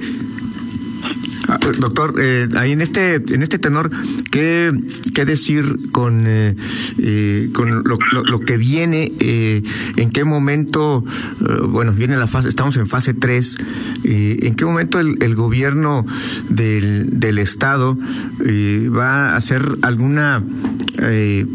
doctor, 1.78 2.14
eh, 2.18 2.48
ahí 2.56 2.72
en 2.72 2.80
este 2.80 3.16
en 3.16 3.42
este 3.42 3.58
tenor, 3.58 3.90
¿qué, 4.30 4.72
qué 5.14 5.24
decir 5.24 5.64
con, 5.92 6.24
eh, 6.26 6.54
eh 6.98 7.50
con 7.52 7.82
lo, 7.84 7.98
lo, 8.10 8.40
que 8.40 8.56
viene? 8.56 9.12
Eh, 9.20 9.62
¿En 9.96 10.10
qué 10.10 10.24
momento, 10.24 11.04
eh, 11.40 11.44
bueno, 11.68 11.92
viene 11.92 12.16
la 12.16 12.26
fase, 12.26 12.48
estamos 12.48 12.76
en 12.76 12.86
fase 12.86 13.14
3, 13.14 13.58
¿en 14.04 14.54
qué 14.54 14.64
momento 14.64 15.00
el, 15.00 15.18
el 15.22 15.34
gobierno 15.34 16.06
del, 16.48 17.18
del 17.18 17.38
Estado 17.38 17.98
va 18.94 19.30
a 19.30 19.36
hacer 19.36 19.62
alguna 19.82 20.42
eh, 21.02 21.46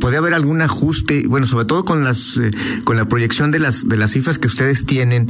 podría 0.00 0.18
haber 0.18 0.34
algún 0.34 0.60
ajuste, 0.60 1.26
bueno, 1.26 1.46
sobre 1.46 1.64
todo 1.66 1.84
con 1.84 2.04
las 2.04 2.40
con 2.84 2.96
la 2.96 3.06
proyección 3.06 3.50
de 3.50 3.58
las 3.58 3.88
de 3.88 3.96
las 3.96 4.12
cifras 4.12 4.38
que 4.38 4.48
ustedes 4.48 4.86
tienen. 4.86 5.28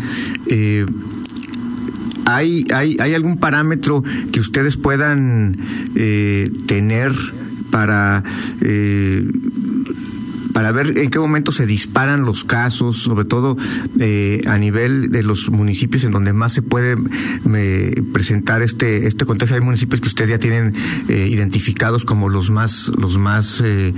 ¿Hay, 2.25 2.65
hay, 2.73 2.97
¿Hay 3.01 3.15
algún 3.15 3.37
parámetro 3.37 4.03
que 4.33 4.41
ustedes 4.41 4.77
puedan 4.77 5.57
eh, 5.95 6.51
tener 6.67 7.13
para 7.71 8.23
eh, 8.61 9.27
para 10.53 10.73
ver 10.73 10.99
en 10.99 11.11
qué 11.11 11.19
momento 11.19 11.53
se 11.53 11.67
disparan 11.67 12.25
los 12.25 12.45
casos, 12.45 12.99
sobre 12.99 13.25
todo 13.25 13.57
eh, 13.99 14.41
a 14.47 14.59
nivel 14.59 15.11
de 15.11 15.23
los 15.23 15.51
municipios 15.51 16.05
en 16.05 16.13
donde 16.13 16.33
más 16.33 16.53
se 16.53 16.63
puede 16.63 16.97
presentar 18.13 18.63
este 18.63 19.07
este 19.07 19.25
contagio. 19.25 19.57
Hay 19.57 19.63
municipios 19.63 20.01
que 20.01 20.09
ustedes 20.09 20.31
ya 20.31 20.39
tienen 20.39 20.75
eh, 21.09 21.29
identificados 21.31 22.05
como 22.05 22.29
los 22.29 22.51
más 22.51 22.91
los 22.97 23.19
más 23.19 23.63
eh, 23.65 23.95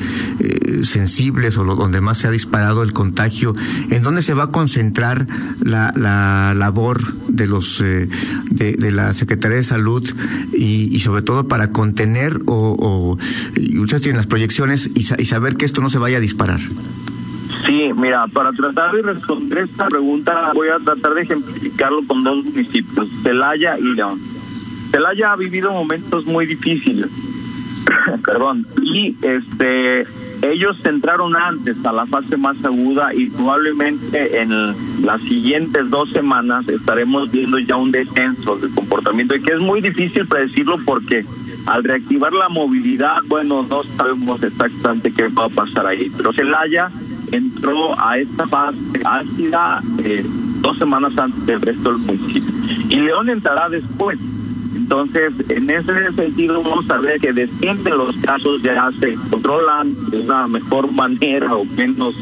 sensibles 0.83 1.59
o 1.59 1.65
lo, 1.65 1.77
donde 1.77 2.01
más 2.01 2.19
se 2.19 2.29
ha 2.29 2.31
disparado 2.31 2.83
el 2.83 2.93
contagio. 2.93 3.55
¿En 3.91 4.03
dónde 4.03 4.23
se 4.23 4.35
va 4.35 4.45
a 4.45 4.51
concentrar 4.51 5.27
la, 5.61 5.93
la 5.97 6.55
labor 6.55 7.15
de 7.29 7.47
los 7.47 7.79
de, 7.81 8.93
la 8.93 9.13
Secretaría 9.15 9.57
de 9.57 9.65
Salud 9.65 10.09
y, 10.53 11.01
sobre 11.01 11.23
todo 11.23 11.49
para 11.49 11.71
contener 11.71 12.41
o, 12.47 12.77
o 12.79 13.81
ustedes 13.81 14.03
tienen 14.03 14.19
las 14.19 14.27
proyecciones 14.27 14.91
y, 14.95 15.01
y 15.01 15.27
saber 15.27 15.57
que 15.57 15.65
esto 15.65 15.81
no 15.81 15.91
se 15.91 15.99
vaya 15.99 16.19
a 16.19 16.21
disparar? 16.21 16.44
Sí, 17.67 17.91
mira, 17.97 18.27
para 18.27 18.53
tratar 18.53 18.93
de 18.93 19.03
responder 19.03 19.59
esta 19.59 19.87
pregunta 19.87 20.53
voy 20.55 20.69
a 20.69 20.79
tratar 20.79 21.15
de 21.15 21.23
ejemplificarlo 21.23 22.01
con 22.07 22.23
dos 22.23 22.45
municipios, 22.45 23.09
Celaya 23.23 23.79
y 23.79 23.95
León. 23.95 24.19
Celaya 24.91 25.33
ha 25.33 25.37
vivido 25.37 25.73
momentos 25.73 26.27
muy 26.27 26.47
difíciles, 26.47 27.11
perdón, 28.25 28.67
y 28.83 29.17
este 29.23 30.07
ellos 30.43 30.85
entraron 30.85 31.35
antes 31.37 31.85
a 31.87 31.93
la 31.93 32.05
fase 32.05 32.37
más 32.37 32.63
aguda 32.65 33.15
y 33.15 33.31
probablemente 33.31 34.43
en 34.43 34.51
las 35.05 35.23
siguientes 35.23 35.89
dos 35.89 36.11
semanas 36.11 36.69
estaremos 36.69 37.33
viendo 37.33 37.59
ya 37.59 37.77
un 37.77 37.91
descenso 37.91 38.57
de 38.57 38.69
comportamiento 38.69 39.35
y 39.35 39.43
que 39.43 39.55
es 39.55 39.61
muy 39.61 39.81
difícil 39.81 40.27
predecirlo 40.27 40.77
porque 40.85 41.25
al 41.67 41.85
reactivar 41.85 42.33
la 42.33 42.49
movilidad, 42.49 43.19
bueno, 43.27 43.67
no 43.69 43.83
sabemos 43.85 44.43
exactamente 44.43 45.13
qué 45.13 45.29
va 45.29 45.47
a 45.47 45.49
pasar 45.49 45.87
ahí, 45.87 46.11
pero 46.17 46.33
Celaya 46.33 46.91
entró 47.33 47.99
a 47.99 48.19
esta 48.19 48.47
fase 48.47 48.79
ácida 49.05 49.81
eh, 50.03 50.25
dos 50.61 50.79
semanas 50.79 51.17
antes 51.19 51.47
del 51.47 51.61
resto 51.61 51.91
del 51.91 51.99
municipio 51.99 52.55
y 52.89 52.97
León 52.97 53.29
entrará 53.31 53.69
después. 53.69 54.19
Entonces, 54.77 55.33
en 55.49 55.71
ese 55.71 56.13
sentido, 56.13 56.63
vamos 56.63 56.91
a 56.91 56.99
ver 56.99 57.21
que 57.21 57.33
descienden 57.33 57.97
los 57.97 58.17
casos, 58.19 58.63
ya 58.63 58.91
se 58.93 59.15
controlan 59.31 59.95
de 60.11 60.21
una 60.21 60.47
mejor 60.47 60.93
manera 60.93 61.55
o 61.55 61.65
menos 61.65 62.15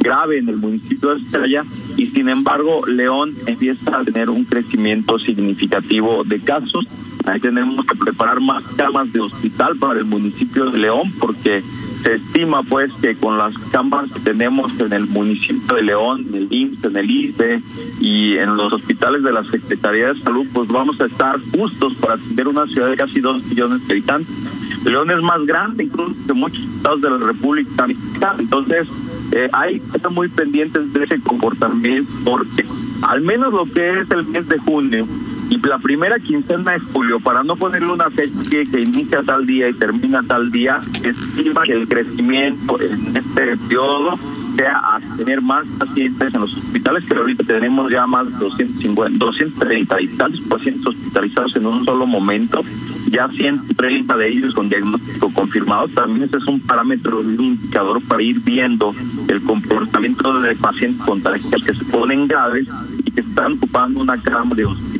grave 0.00 0.38
en 0.38 0.48
el 0.48 0.56
municipio 0.56 1.10
de 1.10 1.20
Estrella 1.20 1.62
y 1.96 2.06
sin 2.08 2.28
embargo 2.28 2.86
León 2.86 3.34
empieza 3.46 3.98
a 3.98 4.04
tener 4.04 4.30
un 4.30 4.44
crecimiento 4.44 5.18
significativo 5.18 6.24
de 6.24 6.40
casos. 6.40 6.86
Ahí 7.28 7.40
tenemos 7.40 7.84
que 7.84 7.94
preparar 7.94 8.40
más 8.40 8.64
camas 8.76 9.12
de 9.12 9.20
hospital 9.20 9.76
para 9.76 9.98
el 9.98 10.06
municipio 10.06 10.70
de 10.70 10.78
León 10.78 11.12
porque 11.20 11.62
se 11.62 12.14
estima 12.14 12.62
pues 12.62 12.90
que 13.02 13.16
con 13.16 13.36
las 13.36 13.56
camas 13.70 14.10
que 14.10 14.20
tenemos 14.20 14.80
en 14.80 14.94
el 14.94 15.06
municipio 15.06 15.76
de 15.76 15.82
León, 15.82 16.24
en 16.26 16.34
el 16.34 16.48
IMSS, 16.50 16.84
en 16.84 16.96
el 16.96 17.10
ISBE 17.10 17.60
y 18.00 18.38
en 18.38 18.56
los 18.56 18.72
hospitales 18.72 19.22
de 19.22 19.32
la 19.32 19.44
Secretaría 19.44 20.08
de 20.08 20.20
Salud, 20.20 20.46
pues 20.54 20.68
vamos 20.68 21.02
a 21.02 21.04
estar 21.04 21.38
justos 21.54 21.96
para 21.96 22.14
atender 22.14 22.48
una 22.48 22.66
ciudad 22.66 22.88
de 22.88 22.96
casi 22.96 23.20
dos 23.20 23.44
millones 23.44 23.86
de 23.86 23.92
habitantes. 23.92 24.84
León 24.86 25.10
es 25.10 25.20
más 25.20 25.44
grande 25.44 25.84
incluso 25.84 26.14
que 26.26 26.32
muchos 26.32 26.62
estados 26.62 27.02
de 27.02 27.10
la 27.10 27.18
República 27.18 27.86
Mexicana, 27.86 28.36
entonces 28.38 28.88
eh, 29.32 29.50
hay 29.52 29.80
que 29.80 29.96
estar 29.98 30.10
muy 30.10 30.28
pendientes 30.28 30.94
de 30.94 31.04
ese 31.04 31.20
comportamiento 31.20 32.10
porque 32.24 32.64
al 33.02 33.20
menos 33.20 33.52
lo 33.52 33.66
que 33.66 34.00
es 34.00 34.10
el 34.10 34.24
mes 34.24 34.48
de 34.48 34.58
junio 34.58 35.06
y 35.50 35.58
la 35.66 35.78
primera 35.78 36.18
quincena 36.18 36.72
de 36.72 36.80
julio, 36.80 37.20
para 37.20 37.42
no 37.42 37.56
ponerle 37.56 37.90
una 37.90 38.10
fecha 38.10 38.32
que, 38.50 38.80
inicia 38.80 39.22
tal 39.22 39.46
día 39.46 39.68
y 39.68 39.74
termina 39.74 40.22
tal 40.22 40.50
día, 40.50 40.80
estima 41.02 41.62
que 41.62 41.72
el 41.72 41.88
crecimiento 41.88 42.78
en 42.80 43.16
este 43.16 43.56
periodo 43.56 44.18
sea 44.56 44.76
a 44.76 45.00
tener 45.16 45.40
más 45.40 45.66
pacientes 45.78 46.34
en 46.34 46.40
los 46.40 46.56
hospitales, 46.56 47.04
que 47.04 47.14
ahorita 47.14 47.44
tenemos 47.44 47.90
ya 47.90 48.06
más 48.06 48.26
de 48.26 48.38
250, 48.38 49.24
230 49.24 50.00
y 50.02 50.08
tantos 50.08 50.40
pacientes 50.42 50.86
hospitalizados 50.86 51.56
en 51.56 51.66
un 51.66 51.84
solo 51.84 52.06
momento, 52.06 52.62
ya 53.10 53.28
130 53.28 54.16
de 54.16 54.28
ellos 54.28 54.54
con 54.54 54.68
diagnóstico 54.68 55.32
confirmado. 55.32 55.88
También 55.88 56.24
ese 56.24 56.38
es 56.38 56.46
un 56.46 56.60
parámetro, 56.60 57.20
un 57.20 57.40
indicador 57.40 58.02
para 58.02 58.22
ir 58.22 58.40
viendo 58.40 58.94
el 59.28 59.40
comportamiento 59.42 60.40
de 60.40 60.56
pacientes 60.56 61.00
contagiados 61.06 61.64
que 61.64 61.74
se 61.74 61.84
ponen 61.86 62.26
graves 62.26 62.66
y 63.04 63.10
que 63.10 63.20
están 63.20 63.52
ocupando 63.52 64.00
una 64.00 64.20
cama 64.20 64.54
de 64.54 64.66
hospital. 64.66 64.97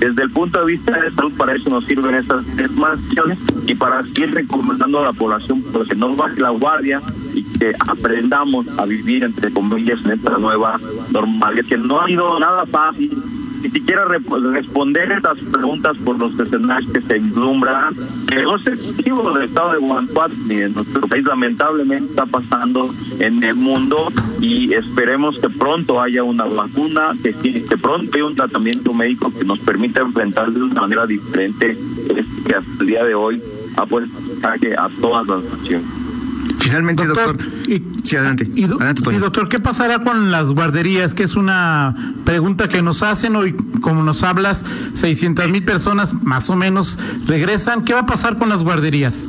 Desde 0.00 0.22
el 0.22 0.30
punto 0.30 0.60
de 0.60 0.66
vista 0.66 0.98
de 0.98 1.10
salud, 1.10 1.32
para 1.36 1.54
eso 1.54 1.70
nos 1.70 1.84
sirven 1.86 2.14
estas 2.14 2.46
acciones 2.58 3.38
y 3.66 3.74
para 3.74 4.02
seguir 4.02 4.34
recomendando 4.34 5.00
a 5.00 5.04
la 5.04 5.12
población 5.12 5.62
pues, 5.72 5.88
que 5.88 5.94
no 5.94 6.14
baje 6.14 6.40
la 6.40 6.50
guardia 6.50 7.00
y 7.34 7.42
que 7.42 7.72
aprendamos 7.88 8.66
a 8.78 8.86
vivir, 8.86 9.24
entre 9.24 9.52
comillas, 9.52 10.04
en 10.04 10.12
esta 10.12 10.38
nueva 10.38 10.78
normalidad, 11.12 11.64
que 11.66 11.76
no 11.76 12.00
ha 12.00 12.06
sido 12.06 12.38
nada 12.38 12.66
fácil 12.66 13.10
ni 13.64 13.70
siquiera 13.70 14.04
re 14.04 14.18
responder 14.52 15.10
estas 15.10 15.38
preguntas 15.38 15.96
por 16.04 16.18
los 16.18 16.38
escenarios 16.38 16.92
que 16.92 17.00
se 17.00 17.18
vislumbran, 17.18 17.94
que 18.28 18.42
no 18.42 18.56
exclusivo 18.56 19.32
del 19.32 19.44
estado 19.44 19.72
de 19.72 19.78
Guanajuato 19.78 20.34
ni 20.46 20.56
en 20.56 20.74
nuestro 20.74 21.06
país, 21.06 21.24
lamentablemente 21.24 22.10
está 22.10 22.26
pasando 22.26 22.90
en 23.20 23.42
el 23.42 23.54
mundo 23.54 24.12
y 24.40 24.74
esperemos 24.74 25.38
que 25.38 25.48
pronto 25.48 26.00
haya 26.00 26.22
una 26.22 26.44
vacuna, 26.44 27.12
que, 27.22 27.32
que 27.32 27.76
pronto 27.78 28.14
haya 28.14 28.26
un 28.26 28.36
tratamiento 28.36 28.92
médico 28.92 29.32
que 29.32 29.46
nos 29.46 29.60
permita 29.60 30.02
enfrentar 30.02 30.52
de 30.52 30.62
una 30.62 30.82
manera 30.82 31.06
diferente 31.06 31.78
que 32.46 32.54
hasta 32.54 32.80
el 32.80 32.86
día 32.86 33.04
de 33.04 33.14
hoy 33.14 33.42
ha 33.78 33.86
puesto 33.86 34.14
a 34.44 34.88
todas 35.00 35.26
las 35.26 35.42
naciones. 35.42 36.13
Finalmente, 36.74 37.06
doctor. 37.06 37.36
doctor 37.36 37.70
y, 37.70 37.84
sí, 38.02 38.16
adelante. 38.16 38.50
Y, 38.54 38.64
do, 38.64 38.76
adelante 38.76 39.02
sí, 39.08 39.16
doctor, 39.16 39.48
¿qué 39.48 39.60
pasará 39.60 40.00
con 40.00 40.32
las 40.32 40.48
guarderías? 40.48 41.14
Que 41.14 41.22
es 41.22 41.36
una 41.36 41.94
pregunta 42.24 42.68
que 42.68 42.82
nos 42.82 43.02
hacen 43.04 43.36
hoy, 43.36 43.54
como 43.80 44.02
nos 44.02 44.24
hablas, 44.24 44.64
600 44.94 45.48
mil 45.50 45.64
personas 45.64 46.14
más 46.22 46.50
o 46.50 46.56
menos 46.56 46.98
regresan. 47.26 47.84
¿Qué 47.84 47.94
va 47.94 48.00
a 48.00 48.06
pasar 48.06 48.38
con 48.38 48.48
las 48.48 48.64
guarderías? 48.64 49.28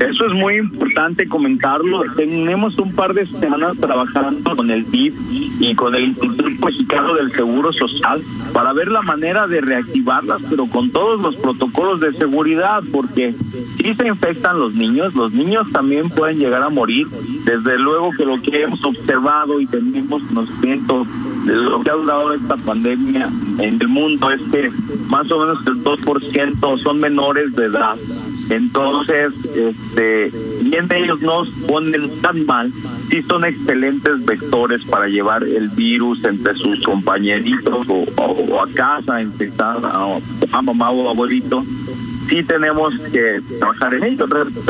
Eso 0.00 0.24
es 0.24 0.32
muy 0.32 0.56
importante 0.56 1.28
comentarlo. 1.28 2.02
Tenemos 2.16 2.78
un 2.78 2.94
par 2.94 3.12
de 3.12 3.26
semanas 3.26 3.76
trabajando 3.78 4.56
con 4.56 4.70
el 4.70 4.90
DIF 4.90 5.14
y 5.60 5.74
con 5.74 5.94
el 5.94 6.04
Instituto 6.04 6.66
Mexicano 6.66 7.14
del 7.14 7.30
Seguro 7.32 7.70
Social 7.70 8.22
para 8.54 8.72
ver 8.72 8.88
la 8.88 9.02
manera 9.02 9.46
de 9.46 9.60
reactivarlas, 9.60 10.40
pero 10.48 10.66
con 10.66 10.90
todos 10.90 11.20
los 11.20 11.36
protocolos 11.36 12.00
de 12.00 12.14
seguridad, 12.14 12.82
porque 12.90 13.32
si 13.32 13.94
se 13.94 14.08
infectan 14.08 14.58
los 14.58 14.74
niños, 14.74 15.14
los 15.14 15.34
niños 15.34 15.70
también 15.70 16.08
pueden 16.08 16.38
llegar 16.38 16.62
a 16.62 16.70
morir. 16.70 17.06
Desde 17.44 17.78
luego 17.78 18.10
que 18.12 18.24
lo 18.24 18.40
que 18.40 18.62
hemos 18.62 18.82
observado 18.82 19.60
y 19.60 19.66
tenemos 19.66 20.22
conocimiento 20.22 21.06
de 21.44 21.54
lo 21.56 21.82
que 21.82 21.90
ha 21.90 21.94
durado 21.94 22.32
esta 22.32 22.56
pandemia 22.56 23.28
en 23.58 23.78
el 23.78 23.88
mundo 23.88 24.30
es 24.30 24.40
que 24.50 24.70
más 25.10 25.30
o 25.30 25.40
menos 25.40 25.66
el 25.66 25.84
2% 25.84 26.78
son 26.78 27.00
menores 27.00 27.54
de 27.54 27.66
edad. 27.66 27.96
Entonces, 28.50 29.32
este, 29.54 30.30
bien 30.62 30.86
ellos 30.92 31.20
no 31.22 31.44
ponen 31.68 32.10
tan 32.20 32.44
mal, 32.46 32.70
sí 33.08 33.22
son 33.22 33.44
excelentes 33.44 34.24
vectores 34.24 34.84
para 34.84 35.06
llevar 35.06 35.44
el 35.44 35.68
virus 35.68 36.24
entre 36.24 36.54
sus 36.54 36.82
compañeritos 36.82 37.86
o 37.88 38.60
a 38.60 38.66
casa, 38.74 39.22
infectar 39.22 39.78
a, 39.84 40.18
a 40.50 40.62
mamá 40.62 40.90
o 40.90 41.10
abuelito. 41.10 41.64
Sí 42.30 42.44
tenemos 42.44 42.94
que 43.12 43.40
trabajar 43.58 43.94
en 43.94 44.04
ello. 44.04 44.26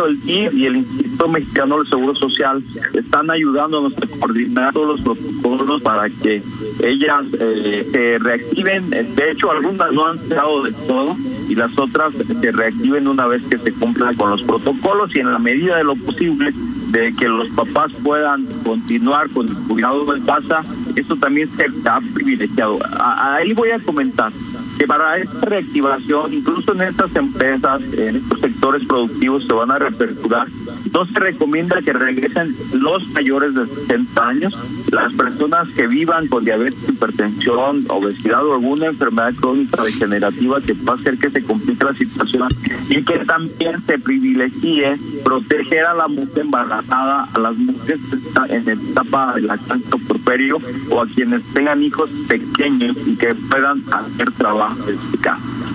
El 0.06 0.20
DIF 0.22 0.54
y 0.54 0.66
el 0.66 0.76
Instituto 0.76 1.28
Mexicano 1.28 1.78
del 1.78 1.86
Seguro 1.86 2.14
Social 2.14 2.62
están 2.94 3.30
ayudándonos 3.30 3.92
a 3.98 4.06
coordinar 4.18 4.72
todos 4.72 5.00
los 5.00 5.00
protocolos 5.02 5.82
para 5.82 6.08
que 6.08 6.42
ellas 6.82 7.26
eh, 7.38 7.86
se 7.92 8.18
reactiven. 8.18 8.88
De 8.90 9.30
hecho, 9.30 9.50
algunas 9.50 9.92
no 9.92 10.06
han 10.06 10.18
quedado 10.18 10.62
de 10.62 10.72
todo 10.72 11.14
y 11.48 11.54
las 11.54 11.78
otras 11.78 12.14
se 12.14 12.50
reactiven 12.50 13.06
una 13.06 13.26
vez 13.26 13.42
que 13.42 13.58
se 13.58 13.72
cumplan 13.72 14.16
con 14.16 14.30
los 14.30 14.42
protocolos 14.42 15.14
y 15.14 15.20
en 15.20 15.32
la 15.32 15.38
medida 15.38 15.76
de 15.76 15.84
lo 15.84 15.96
posible 15.96 16.52
de 16.90 17.14
que 17.14 17.28
los 17.28 17.48
papás 17.50 17.92
puedan 18.02 18.44
continuar 18.64 19.30
con 19.30 19.48
el 19.48 19.54
cuidado 19.68 20.14
en 20.14 20.24
casa, 20.24 20.62
eso 20.96 21.16
también 21.16 21.48
se 21.48 21.66
ha 21.88 22.00
privilegiado. 22.14 22.78
ahí 22.98 23.52
voy 23.52 23.70
a 23.70 23.78
comentar 23.78 24.32
que 24.80 24.86
para 24.86 25.18
esta 25.18 25.46
reactivación, 25.46 26.32
incluso 26.32 26.72
en 26.72 26.80
estas 26.80 27.14
empresas, 27.14 27.82
en 27.92 28.16
estos 28.16 28.40
sectores 28.40 28.86
productivos 28.86 29.46
se 29.46 29.52
van 29.52 29.70
a 29.70 29.78
reaperturar, 29.78 30.48
no 30.94 31.04
se 31.04 31.20
recomienda 31.20 31.82
que 31.82 31.92
regresen 31.92 32.54
los 32.80 33.06
mayores 33.08 33.54
de 33.54 33.66
60 33.66 34.26
años, 34.26 34.88
las 34.90 35.12
personas 35.12 35.68
que 35.70 35.86
vivan 35.86 36.28
con 36.28 36.46
diabetes, 36.46 36.88
hipertensión, 36.88 37.84
obesidad 37.88 38.42
o 38.46 38.54
alguna 38.54 38.86
enfermedad 38.86 39.34
crónica 39.34 39.82
degenerativa 39.84 40.60
que 40.62 40.72
va 40.72 40.94
a 40.94 40.96
hacer 40.96 41.18
que 41.18 41.30
se 41.30 41.42
complique 41.42 41.84
la 41.84 41.92
situación 41.92 42.48
y 42.88 43.04
que 43.04 43.18
también 43.26 43.82
se 43.82 43.98
privilegie 43.98 44.96
proteger 45.22 45.84
a 45.84 45.94
la 45.94 46.08
mujer 46.08 46.40
embarazada, 46.40 46.79
a 46.88 47.38
las 47.38 47.56
mujeres 47.56 48.00
en 48.48 48.68
etapa 48.68 49.34
de 49.34 49.42
lactancia 49.42 49.96
porperio 50.06 50.58
o 50.90 51.02
a 51.02 51.06
quienes 51.06 51.44
tengan 51.52 51.82
hijos 51.82 52.10
pequeños 52.28 52.96
y 53.06 53.16
que 53.16 53.34
puedan 53.48 53.82
hacer 53.92 54.30
trabajo 54.32 54.76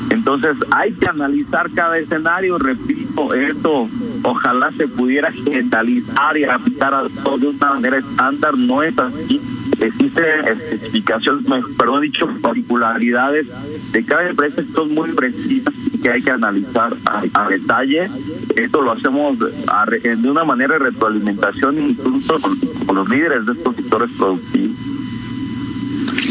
entonces 0.10 0.58
hay 0.72 0.94
que 0.94 1.10
analizar 1.10 1.70
cada 1.72 1.98
escenario, 1.98 2.58
repito, 2.58 3.34
esto 3.34 3.88
ojalá 4.24 4.72
se 4.72 4.88
pudiera 4.88 5.32
generalizar 5.32 6.38
y 6.38 6.46
aplicar 6.46 6.94
a 6.94 7.08
todo 7.24 7.38
de 7.38 7.48
una 7.48 7.74
manera 7.74 7.98
estándar, 7.98 8.58
no 8.58 8.82
es 8.84 8.98
así. 8.98 9.42
Existen 9.80 10.48
especificaciones, 10.48 11.66
perdón, 11.78 12.02
dicho, 12.02 12.28
particularidades 12.42 13.92
de 13.92 14.06
cada 14.06 14.30
empresa 14.30 14.62
que 14.62 14.72
son 14.72 14.94
muy 14.94 15.12
precisas 15.12 15.74
que 16.06 16.12
hay 16.12 16.22
que 16.22 16.30
analizar 16.30 16.96
a, 17.34 17.50
detalle. 17.50 18.08
Esto 18.56 18.80
lo 18.80 18.92
hacemos 18.92 19.40
de 19.40 20.30
una 20.30 20.44
manera 20.44 20.74
de 20.78 20.84
retroalimentación 20.84 21.80
incluso 21.80 22.40
con 22.86 22.96
los 22.96 23.10
líderes 23.10 23.48
de 23.48 23.54
estos 23.54 23.76
sectores 23.76 24.12
productivos. 24.16 24.95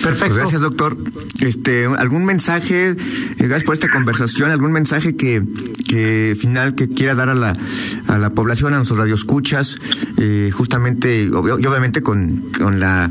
Perfecto. 0.04 0.34
gracias, 0.34 0.60
doctor. 0.60 0.96
Este, 1.40 1.86
¿Algún 1.86 2.24
mensaje, 2.24 2.90
eh, 2.90 2.96
gracias 3.38 3.64
por 3.64 3.74
esta 3.74 3.88
conversación, 3.88 4.50
algún 4.50 4.72
mensaje 4.72 5.16
que, 5.16 5.42
que 5.88 6.36
final 6.38 6.74
que 6.74 6.88
quiera 6.88 7.14
dar 7.14 7.28
a 7.28 7.34
la, 7.34 7.54
a 8.06 8.18
la 8.18 8.30
población, 8.30 8.74
a 8.74 8.76
nuestros 8.76 8.98
radioescuchas, 8.98 9.78
eh, 10.18 10.50
justamente, 10.52 11.22
y 11.22 11.28
obviamente 11.28 12.02
con, 12.02 12.36
con 12.58 12.80
la, 12.80 13.10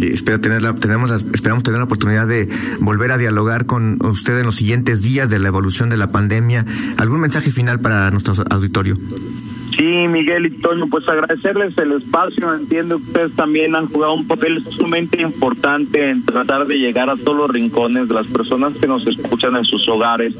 eh, 0.00 0.10
espero 0.12 0.40
tener 0.40 0.74
tenemos 0.80 1.10
esperamos 1.32 1.62
tener 1.62 1.78
la 1.78 1.84
oportunidad 1.84 2.26
de 2.26 2.48
volver 2.80 3.12
a 3.12 3.18
dialogar 3.18 3.66
con 3.66 3.98
usted 4.06 4.38
en 4.38 4.46
los 4.46 4.56
siguientes 4.56 5.02
días 5.02 5.28
de 5.30 5.38
la 5.38 5.48
evolución 5.48 5.90
de 5.90 5.96
la 5.96 6.12
pandemia. 6.12 6.64
¿Algún 6.96 7.20
mensaje 7.20 7.50
final 7.50 7.80
para 7.80 8.10
nuestro 8.10 8.34
auditorio? 8.50 8.96
Sí, 9.78 9.84
Miguel 9.84 10.46
y 10.46 10.50
Toño, 10.50 10.88
pues 10.90 11.08
agradecerles 11.08 11.78
el 11.78 11.92
espacio. 11.92 12.52
Entiendo 12.52 12.96
que 12.96 13.04
ustedes 13.04 13.36
también 13.36 13.76
han 13.76 13.86
jugado 13.86 14.14
un 14.14 14.26
papel 14.26 14.60
sumamente 14.64 15.22
importante 15.22 16.10
en 16.10 16.24
tratar 16.24 16.66
de 16.66 16.80
llegar 16.80 17.08
a 17.08 17.16
todos 17.16 17.36
los 17.36 17.50
rincones 17.50 18.08
de 18.08 18.14
las 18.14 18.26
personas 18.26 18.76
que 18.76 18.88
nos 18.88 19.06
escuchan 19.06 19.54
en 19.54 19.62
sus 19.62 19.88
hogares 19.88 20.34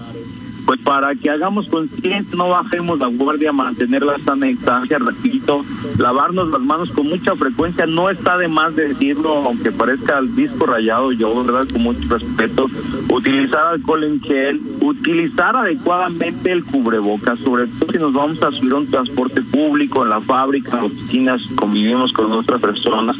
pues 0.68 0.83
para 0.83 1.14
que 1.14 1.31
hagamos 1.31 1.66
consciente, 1.70 2.37
no 2.37 2.50
bajemos 2.50 2.98
la 2.98 3.07
guardia, 3.07 3.52
mantener 3.52 4.02
la 4.02 4.18
sana 4.18 4.48
distancia, 4.48 4.98
repito, 4.98 5.62
lavarnos 5.98 6.50
las 6.50 6.61
manos 6.61 6.90
con 6.90 7.09
mucha 7.09 7.35
frecuencia, 7.37 7.87
no 7.87 8.11
está 8.11 8.37
de 8.37 8.48
más 8.48 8.76
decirlo, 8.76 9.31
aunque 9.46 9.72
parezca 9.72 10.18
el 10.18 10.37
disco 10.37 10.66
rayado, 10.66 11.12
yo, 11.12 11.42
¿verdad? 11.42 11.66
Con 11.72 11.85
mucho 11.85 12.07
respeto, 12.11 12.66
utilizar 13.09 13.66
alcohol 13.66 14.04
en 14.04 14.20
gel, 14.20 14.61
utilizar 14.83 15.57
adecuadamente 15.57 16.52
el 16.52 16.62
cubrebocas, 16.62 17.38
sobre 17.38 17.66
todo 17.66 17.90
si 17.90 17.96
nos 17.96 18.12
vamos 18.12 18.42
a 18.42 18.50
subir 18.50 18.74
a 18.74 18.76
un 18.76 18.90
transporte 18.90 19.40
público, 19.40 20.02
en 20.02 20.11
la 20.11 20.20
fábrica, 20.20 20.76
en 20.76 20.85
oficinas, 20.85 21.46
convivimos 21.57 22.12
con 22.12 22.31
otras 22.31 22.61
personas. 22.61 23.16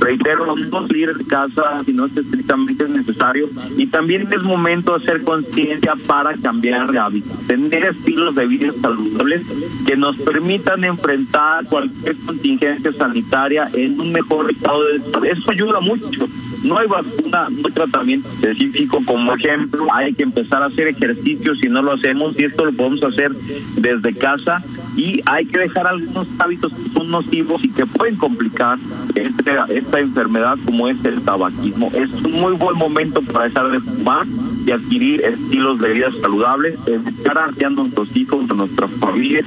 Reitero, 0.00 0.54
no 0.56 0.86
salir 0.86 1.14
de 1.14 1.24
casa 1.24 1.82
si 1.84 1.92
no 1.92 2.06
es 2.06 2.16
estrictamente 2.16 2.88
necesario 2.88 3.48
y 3.76 3.86
también 3.86 4.28
es 4.32 4.42
momento 4.42 4.92
de 4.92 5.04
hacer 5.04 5.22
conciencia 5.22 5.94
para 6.06 6.34
cambiar 6.34 6.90
de 6.90 7.22
tener 7.46 7.86
estilos 7.86 8.34
de 8.34 8.46
vida 8.46 8.72
saludables 8.80 9.46
que 9.86 9.96
nos 9.96 10.16
permitan 10.18 10.84
enfrentar 10.84 11.64
cualquier 11.66 12.16
contingencia 12.24 12.92
sanitaria 12.92 13.68
en 13.72 13.98
un 13.98 14.12
mejor 14.12 14.50
estado 14.50 14.84
de 14.84 15.00
salud. 15.00 15.26
Eso 15.26 15.50
ayuda 15.50 15.80
mucho. 15.80 16.26
No 16.64 16.78
hay 16.78 16.86
vacuna, 16.86 17.48
no 17.50 17.66
hay 17.66 17.72
tratamiento 17.72 18.28
específico. 18.28 18.98
Como 19.04 19.34
ejemplo, 19.34 19.86
hay 19.92 20.12
que 20.14 20.24
empezar 20.24 20.62
a 20.62 20.66
hacer 20.66 20.88
ejercicio 20.88 21.54
si 21.54 21.68
no 21.68 21.82
lo 21.82 21.92
hacemos 21.92 22.38
y 22.38 22.44
esto 22.44 22.64
lo 22.64 22.72
podemos 22.72 23.02
hacer 23.04 23.32
desde 23.76 24.14
casa 24.14 24.62
y 24.96 25.20
hay 25.26 25.44
que 25.44 25.58
dejar 25.58 25.86
algunos 25.86 26.26
hábitos 26.38 26.72
que 26.72 26.90
son 26.90 27.10
nocivos 27.10 27.62
y 27.62 27.70
que 27.70 27.84
pueden 27.86 28.16
complicar 28.16 28.78
este, 29.14 29.52
esta 29.68 30.00
enfermedad 30.00 30.56
como 30.64 30.88
es 30.88 31.04
el 31.04 31.20
tabaquismo. 31.22 31.90
Es 31.94 32.10
un 32.24 32.32
muy 32.32 32.54
buen 32.54 32.76
momento 32.76 33.20
para 33.22 33.44
dejar 33.44 33.70
de 33.70 33.80
fumar 33.80 34.26
y 34.66 34.70
adquirir 34.70 35.22
estilos 35.22 35.78
de 35.80 35.92
vida 35.92 36.10
saludables, 36.20 36.78
estar 36.88 37.38
a 37.38 37.70
nuestros 37.70 38.16
hijos, 38.16 38.50
a 38.50 38.54
nuestras 38.54 38.90
familias. 38.92 39.46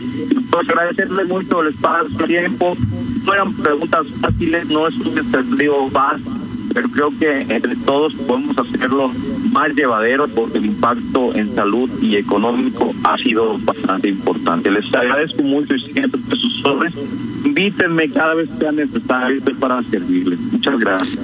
Pues 0.51 0.69
agradecerles 0.69 1.27
mucho 1.27 1.61
el 1.61 1.73
espacio, 1.73 2.19
el 2.19 2.25
tiempo. 2.25 2.77
No 3.25 3.33
eran 3.33 3.53
preguntas 3.53 4.07
fáciles, 4.21 4.69
no 4.69 4.87
es 4.87 4.95
un 4.97 5.15
desafío 5.15 5.89
vasto 5.89 6.38
pero 6.73 6.89
creo 6.89 7.11
que 7.17 7.41
entre 7.41 7.75
todos 7.75 8.13
podemos 8.13 8.57
hacerlo 8.57 9.11
más 9.51 9.75
llevadero 9.75 10.27
porque 10.27 10.57
el 10.59 10.65
impacto 10.65 11.33
en 11.35 11.53
salud 11.53 11.89
y 12.01 12.15
económico 12.15 12.91
ha 13.03 13.17
sido 13.17 13.57
bastante 13.59 14.09
importante. 14.09 14.71
Les 14.71 14.93
agradezco 14.93 15.43
mucho 15.43 15.75
y 15.75 15.79
siento 15.79 16.17
que 16.17 16.35
sus 16.35 16.61
sobres. 16.61 16.93
Invítenme 17.43 18.09
cada 18.09 18.35
vez 18.35 18.49
que 18.49 18.57
sea 18.57 18.71
necesario 18.71 19.41
para 19.59 19.81
servirles. 19.83 20.39
Muchas 20.51 20.79
gracias. 20.79 21.19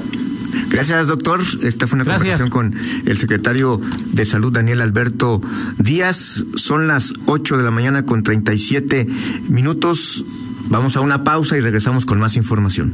Gracias, 0.69 1.07
doctor. 1.07 1.39
Esta 1.63 1.87
fue 1.87 1.99
una 1.99 2.05
conversación 2.05 2.49
con 2.49 2.73
el 3.05 3.17
secretario 3.17 3.79
de 4.11 4.25
Salud, 4.25 4.51
Daniel 4.51 4.81
Alberto 4.81 5.41
Díaz. 5.77 6.43
Son 6.55 6.87
las 6.87 7.13
8 7.25 7.57
de 7.57 7.63
la 7.63 7.71
mañana 7.71 8.03
con 8.03 8.23
37 8.23 9.07
minutos. 9.49 10.25
Vamos 10.67 10.97
a 10.97 11.01
una 11.01 11.23
pausa 11.23 11.57
y 11.57 11.61
regresamos 11.61 12.05
con 12.05 12.19
más 12.19 12.35
información. 12.35 12.93